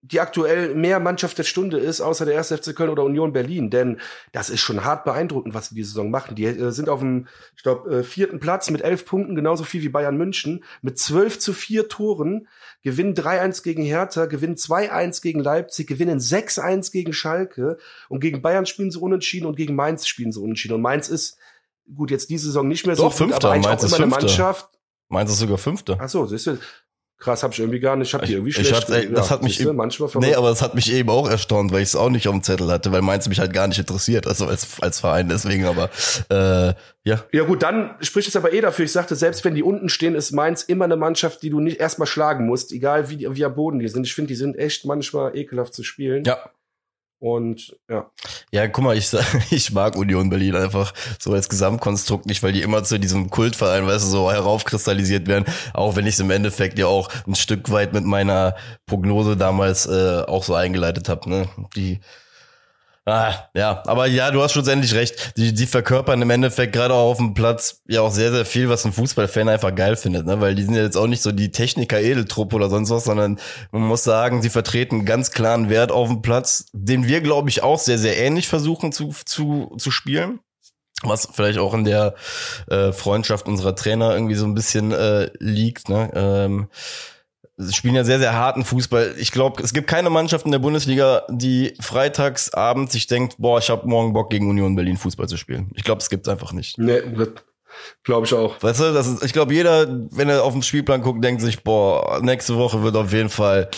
[0.02, 2.54] die aktuell mehr Mannschaft der Stunde ist, außer der 1.
[2.54, 3.70] FC Köln oder Union Berlin.
[3.70, 4.00] Denn
[4.32, 6.36] das ist schon hart beeindruckend, was sie die Saison machen.
[6.36, 7.28] Die äh, sind auf dem,
[7.58, 11.38] ich glaube, äh, vierten Platz mit elf Punkten, genauso viel wie Bayern München, mit zwölf
[11.40, 12.48] zu vier Toren,
[12.82, 17.78] gewinnen 3-1 gegen Hertha, gewinnen 2-1 gegen Leipzig, gewinnen 6-1 gegen Schalke
[18.08, 20.76] und gegen Bayern spielen sie unentschieden und gegen Mainz spielen sie unentschieden.
[20.76, 21.38] Und Mainz ist,
[21.94, 23.52] gut, jetzt diese Saison nicht mehr Doch, so gut, Fünfter.
[23.52, 24.70] aber Mainz immer eine Mannschaft.
[25.10, 25.98] Mainz ist sogar Fünfter.
[26.00, 26.58] Ach so, siehst du,
[27.20, 28.08] Krass, habe ich irgendwie gar nicht.
[28.08, 28.90] Ich habe die irgendwie schlecht.
[28.90, 31.74] Ich ey, das hat mich eben, manchmal Nee, aber das hat mich eben auch erstaunt,
[31.74, 33.78] weil ich es auch nicht auf dem Zettel hatte, weil Mainz mich halt gar nicht
[33.78, 35.90] interessiert, also als als Verein deswegen, aber
[36.30, 37.24] äh, ja.
[37.34, 38.86] Ja gut, dann spricht es aber eh dafür.
[38.86, 41.82] Ich sagte, selbst wenn die unten stehen, ist Mainz immer eine Mannschaft, die du nicht
[41.82, 44.08] erstmal schlagen musst, egal wie wie am Boden die sind.
[44.08, 46.24] Ich finde, die sind echt manchmal ekelhaft zu spielen.
[46.24, 46.38] Ja.
[47.20, 48.10] Und ja.
[48.52, 49.12] Ja, guck mal, ich,
[49.52, 53.86] ich mag Union Berlin einfach so als Gesamtkonstrukt nicht, weil die immer zu diesem Kultverein,
[53.86, 55.46] weißt du, so heraufkristallisiert werden.
[55.74, 58.56] Auch wenn ich es im Endeffekt ja auch ein Stück weit mit meiner
[58.86, 61.30] Prognose damals äh, auch so eingeleitet habe.
[61.30, 61.50] Ne?
[61.76, 62.00] Die
[63.10, 65.36] Ah, ja, aber ja, du hast schlussendlich recht.
[65.36, 68.70] Die, die verkörpern im Endeffekt gerade auch auf dem Platz ja auch sehr, sehr viel,
[68.70, 70.40] was ein Fußballfan einfach geil findet, ne?
[70.40, 73.40] Weil die sind ja jetzt auch nicht so die Techniker-Edeltruppe oder sonst was, sondern
[73.72, 77.50] man muss sagen, sie vertreten einen ganz klaren Wert auf dem Platz, den wir, glaube
[77.50, 80.40] ich, auch sehr, sehr ähnlich versuchen zu, zu, zu spielen
[81.02, 82.16] was vielleicht auch in der
[82.68, 85.88] äh, Freundschaft unserer Trainer irgendwie so ein bisschen äh, liegt.
[85.88, 86.12] Ne?
[86.14, 86.68] Ähm,
[87.62, 89.16] Sie spielen ja sehr, sehr harten Fußball.
[89.18, 93.60] Ich glaube, es gibt keine Mannschaft in der Bundesliga, die freitags abends sich denkt, boah,
[93.60, 95.70] ich habe morgen Bock gegen Union Berlin Fußball zu spielen.
[95.76, 96.78] Ich glaube, es gibt's einfach nicht.
[96.78, 97.02] Nee,
[98.04, 98.64] glaube ich auch.
[98.64, 101.62] Weißt du, das ist, ich glaube, jeder, wenn er auf den Spielplan guckt, denkt sich,
[101.62, 103.70] boah, nächste Woche wird auf jeden Fall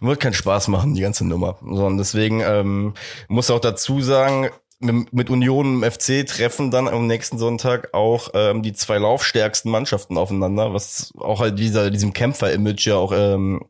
[0.00, 1.58] wird keinen Spaß machen, die ganze Nummer.
[1.60, 2.94] Sondern deswegen ähm,
[3.28, 4.48] muss auch dazu sagen,
[4.84, 10.18] mit Union im FC treffen dann am nächsten Sonntag auch ähm, die zwei laufstärksten Mannschaften
[10.18, 13.64] aufeinander, was auch halt dieser diesem Kämpfer-Image ja auch ähm,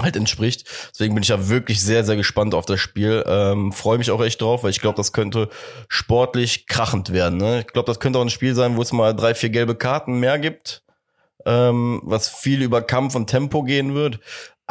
[0.00, 0.66] halt entspricht.
[0.92, 3.24] Deswegen bin ich ja wirklich sehr, sehr gespannt auf das Spiel.
[3.26, 5.48] Ähm, Freue mich auch echt drauf, weil ich glaube, das könnte
[5.88, 7.38] sportlich krachend werden.
[7.38, 7.60] Ne?
[7.60, 10.18] Ich glaube, das könnte auch ein Spiel sein, wo es mal drei, vier gelbe Karten
[10.18, 10.82] mehr gibt,
[11.44, 14.20] ähm, was viel über Kampf und Tempo gehen wird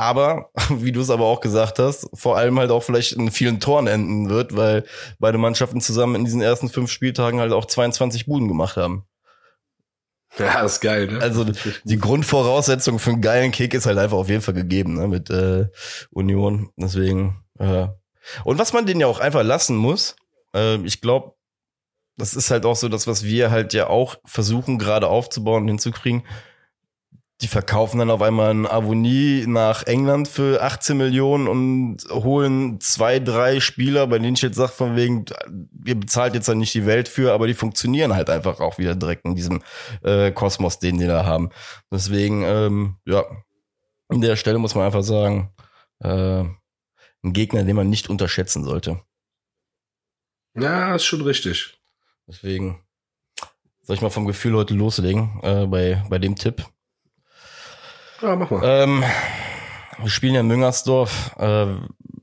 [0.01, 3.59] aber, wie du es aber auch gesagt hast, vor allem halt auch vielleicht in vielen
[3.59, 4.83] Toren enden wird, weil
[5.19, 9.05] beide Mannschaften zusammen in diesen ersten fünf Spieltagen halt auch 22 Buden gemacht haben.
[10.39, 11.19] Ja, das ist geil, ne?
[11.21, 11.45] Also
[11.83, 15.07] die Grundvoraussetzung für einen geilen Kick ist halt einfach auf jeden Fall gegeben, ne?
[15.07, 15.67] Mit äh,
[16.09, 16.71] Union.
[16.77, 17.43] Deswegen.
[17.59, 17.87] Äh.
[18.43, 20.15] Und was man denen ja auch einfach lassen muss,
[20.55, 21.33] äh, ich glaube,
[22.17, 25.69] das ist halt auch so das, was wir halt ja auch versuchen, gerade aufzubauen und
[25.69, 26.23] hinzukriegen
[27.41, 33.19] die verkaufen dann auf einmal ein Avonie nach England für 18 Millionen und holen zwei,
[33.19, 35.25] drei Spieler, bei denen ich jetzt sage, von wegen,
[35.83, 38.93] ihr bezahlt jetzt dann nicht die Welt für, aber die funktionieren halt einfach auch wieder
[38.93, 39.63] direkt in diesem
[40.03, 41.49] äh, Kosmos, den die da haben.
[41.91, 43.25] Deswegen, ähm, ja,
[44.07, 45.51] an der Stelle muss man einfach sagen,
[45.99, 46.43] äh,
[47.23, 49.01] ein Gegner, den man nicht unterschätzen sollte.
[50.53, 51.79] Ja, ist schon richtig.
[52.27, 52.83] Deswegen
[53.81, 56.65] soll ich mal vom Gefühl heute loslegen äh, bei, bei dem Tipp.
[58.21, 58.61] Ja, mach mal.
[58.63, 59.03] Ähm,
[59.99, 61.35] Wir spielen ja in Müngersdorf.
[61.37, 61.67] Äh,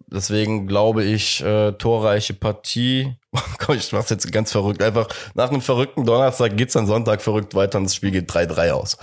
[0.06, 3.16] deswegen glaube ich, äh, torreiche Partie.
[3.58, 4.82] Komm, ich mach's jetzt ganz verrückt.
[4.82, 8.70] Einfach nach einem verrückten Donnerstag geht's dann Sonntag verrückt weiter und das Spiel geht 3-3
[8.70, 8.96] aus.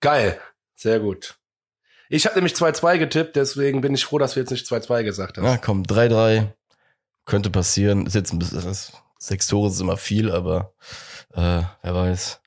[0.00, 0.38] Geil.
[0.74, 1.38] Sehr gut.
[2.08, 5.38] Ich habe nämlich 2-2 getippt, deswegen bin ich froh, dass wir jetzt nicht 2-2 gesagt
[5.38, 5.46] haben.
[5.46, 6.48] Ja, komm, 3-3.
[7.24, 8.06] Könnte passieren.
[8.06, 10.74] Ist jetzt ein bisschen, das, sechs Tore ist immer viel, aber
[11.34, 12.41] äh, wer weiß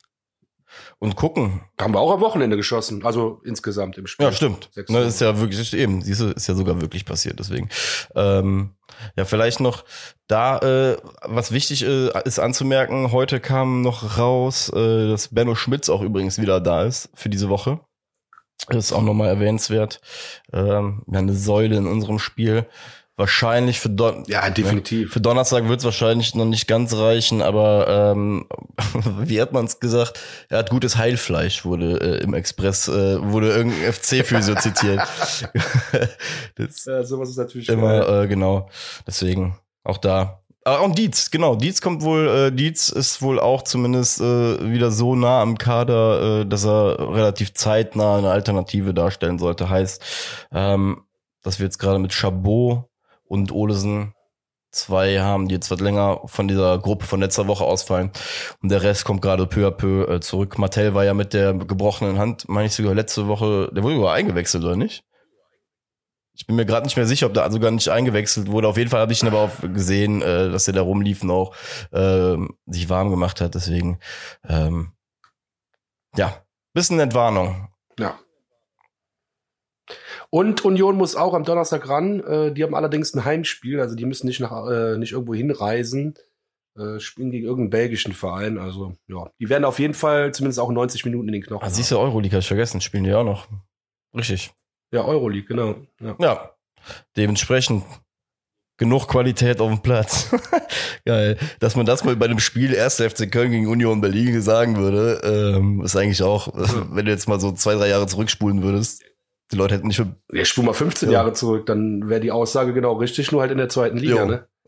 [0.99, 1.61] und gucken.
[1.79, 4.25] Haben wir auch am Wochenende geschossen, also insgesamt im Spiel.
[4.25, 4.69] Ja, stimmt.
[4.87, 7.69] Ne, ist ja wirklich eben, du, ist ja sogar wirklich passiert, deswegen.
[8.15, 8.75] Ähm,
[9.17, 9.83] ja, vielleicht noch
[10.27, 15.89] da, äh, was wichtig äh, ist anzumerken, heute kam noch raus, äh, dass Benno Schmitz
[15.89, 17.79] auch übrigens wieder da ist für diese Woche.
[18.69, 20.01] Das ist auch nochmal erwähnenswert.
[20.51, 22.65] Ähm, ja, eine Säule in unserem Spiel
[23.17, 28.13] wahrscheinlich für Don ja definitiv für Donnerstag wird es wahrscheinlich noch nicht ganz reichen, aber
[28.13, 28.45] ähm,
[29.19, 30.19] wie hat man es gesagt?
[30.49, 35.01] Er hat gutes Heilfleisch wurde äh, im Express äh, wurde irgendein FC Physio zitiert.
[36.55, 38.69] das ja, sowas ist natürlich immer äh, genau.
[39.07, 40.41] Deswegen auch da.
[40.67, 41.55] Ah, und Dietz, genau.
[41.55, 46.41] Dietz kommt wohl, äh, Dietz ist wohl auch zumindest äh, wieder so nah am Kader,
[46.41, 49.69] äh, dass er relativ zeitnah eine Alternative darstellen sollte.
[49.69, 50.01] Heißt,
[50.51, 51.03] ähm,
[51.43, 52.85] dass wir jetzt gerade mit Chabot
[53.27, 54.13] und Olesen
[54.71, 58.11] zwei haben, die jetzt was länger von dieser Gruppe von letzter Woche ausfallen.
[58.61, 60.57] Und der Rest kommt gerade peu à peu äh, zurück.
[60.57, 64.13] Martell war ja mit der gebrochenen Hand, meine ich sogar letzte Woche, der wurde sogar
[64.13, 65.03] eingewechselt, oder nicht?
[66.37, 68.67] Ich bin mir gerade nicht mehr sicher, ob der sogar nicht eingewechselt wurde.
[68.67, 71.31] Auf jeden Fall habe ich ihn aber auch gesehen, äh, dass er da rumlief und
[71.31, 71.55] auch
[71.91, 73.55] äh, sich warm gemacht hat.
[73.55, 73.99] Deswegen,
[74.47, 74.91] ähm,
[76.17, 77.69] ja, bisschen Entwarnung.
[77.97, 78.19] Ja.
[80.35, 82.19] Und Union muss auch am Donnerstag ran.
[82.19, 86.15] Äh, die haben allerdings ein Heimspiel, also die müssen nicht nach äh, nicht irgendwo hinreisen.
[86.77, 88.57] Äh, spielen gegen irgendeinen belgischen Verein.
[88.57, 91.65] Also ja, die werden auf jeden Fall zumindest auch 90 Minuten in den Knochen.
[91.65, 93.47] Ah, siehst du, Euroleague hast vergessen, spielen die auch noch.
[94.13, 94.51] Richtig.
[94.91, 95.75] Ja, Euroleague, genau.
[96.01, 96.17] Ja.
[96.19, 96.51] ja.
[97.15, 97.85] Dementsprechend
[98.75, 100.35] genug Qualität auf dem Platz.
[101.05, 101.37] Geil.
[101.61, 102.95] Dass man das mal bei einem Spiel 1.
[102.95, 106.49] FC Köln gegen Union Berlin sagen würde, ähm, ist eigentlich auch,
[106.91, 109.01] wenn du jetzt mal so zwei, drei Jahre zurückspulen würdest,
[109.51, 110.15] die Leute hätten nicht für.
[110.31, 111.19] Ja, spul mal 15 ja.
[111.19, 114.25] Jahre zurück, dann wäre die Aussage genau richtig, nur halt in der zweiten Liga, jo.
[114.25, 114.47] ne?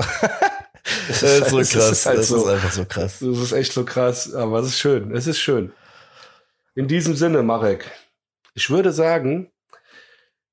[1.07, 1.73] das, ist, halt, so krass.
[1.73, 3.19] Das, ist, halt das so, ist einfach so krass.
[3.19, 5.15] Das ist echt so krass, aber es ist schön.
[5.15, 5.71] Es ist schön.
[6.75, 7.89] In diesem Sinne, Marek,
[8.53, 9.51] ich würde sagen,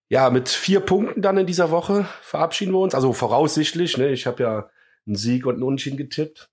[0.09, 2.95] ja, mit vier Punkten dann in dieser Woche verabschieden wir uns.
[2.95, 4.11] Also voraussichtlich, ne?
[4.11, 4.71] Ich habe ja
[5.07, 6.51] einen Sieg und einen Unentschieden getippt.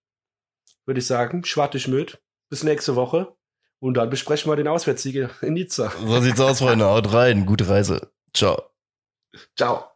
[0.85, 2.21] Würde ich sagen, Schwarte Schmöd.
[2.49, 3.33] Bis nächste Woche.
[3.81, 5.91] Und dann besprechen wir den Auswärtssieg in Nizza.
[6.05, 6.85] So sieht's aus, Freunde.
[6.85, 7.47] Haut rein.
[7.47, 8.11] Gute Reise.
[8.33, 8.61] Ciao.
[9.57, 9.90] Ciao.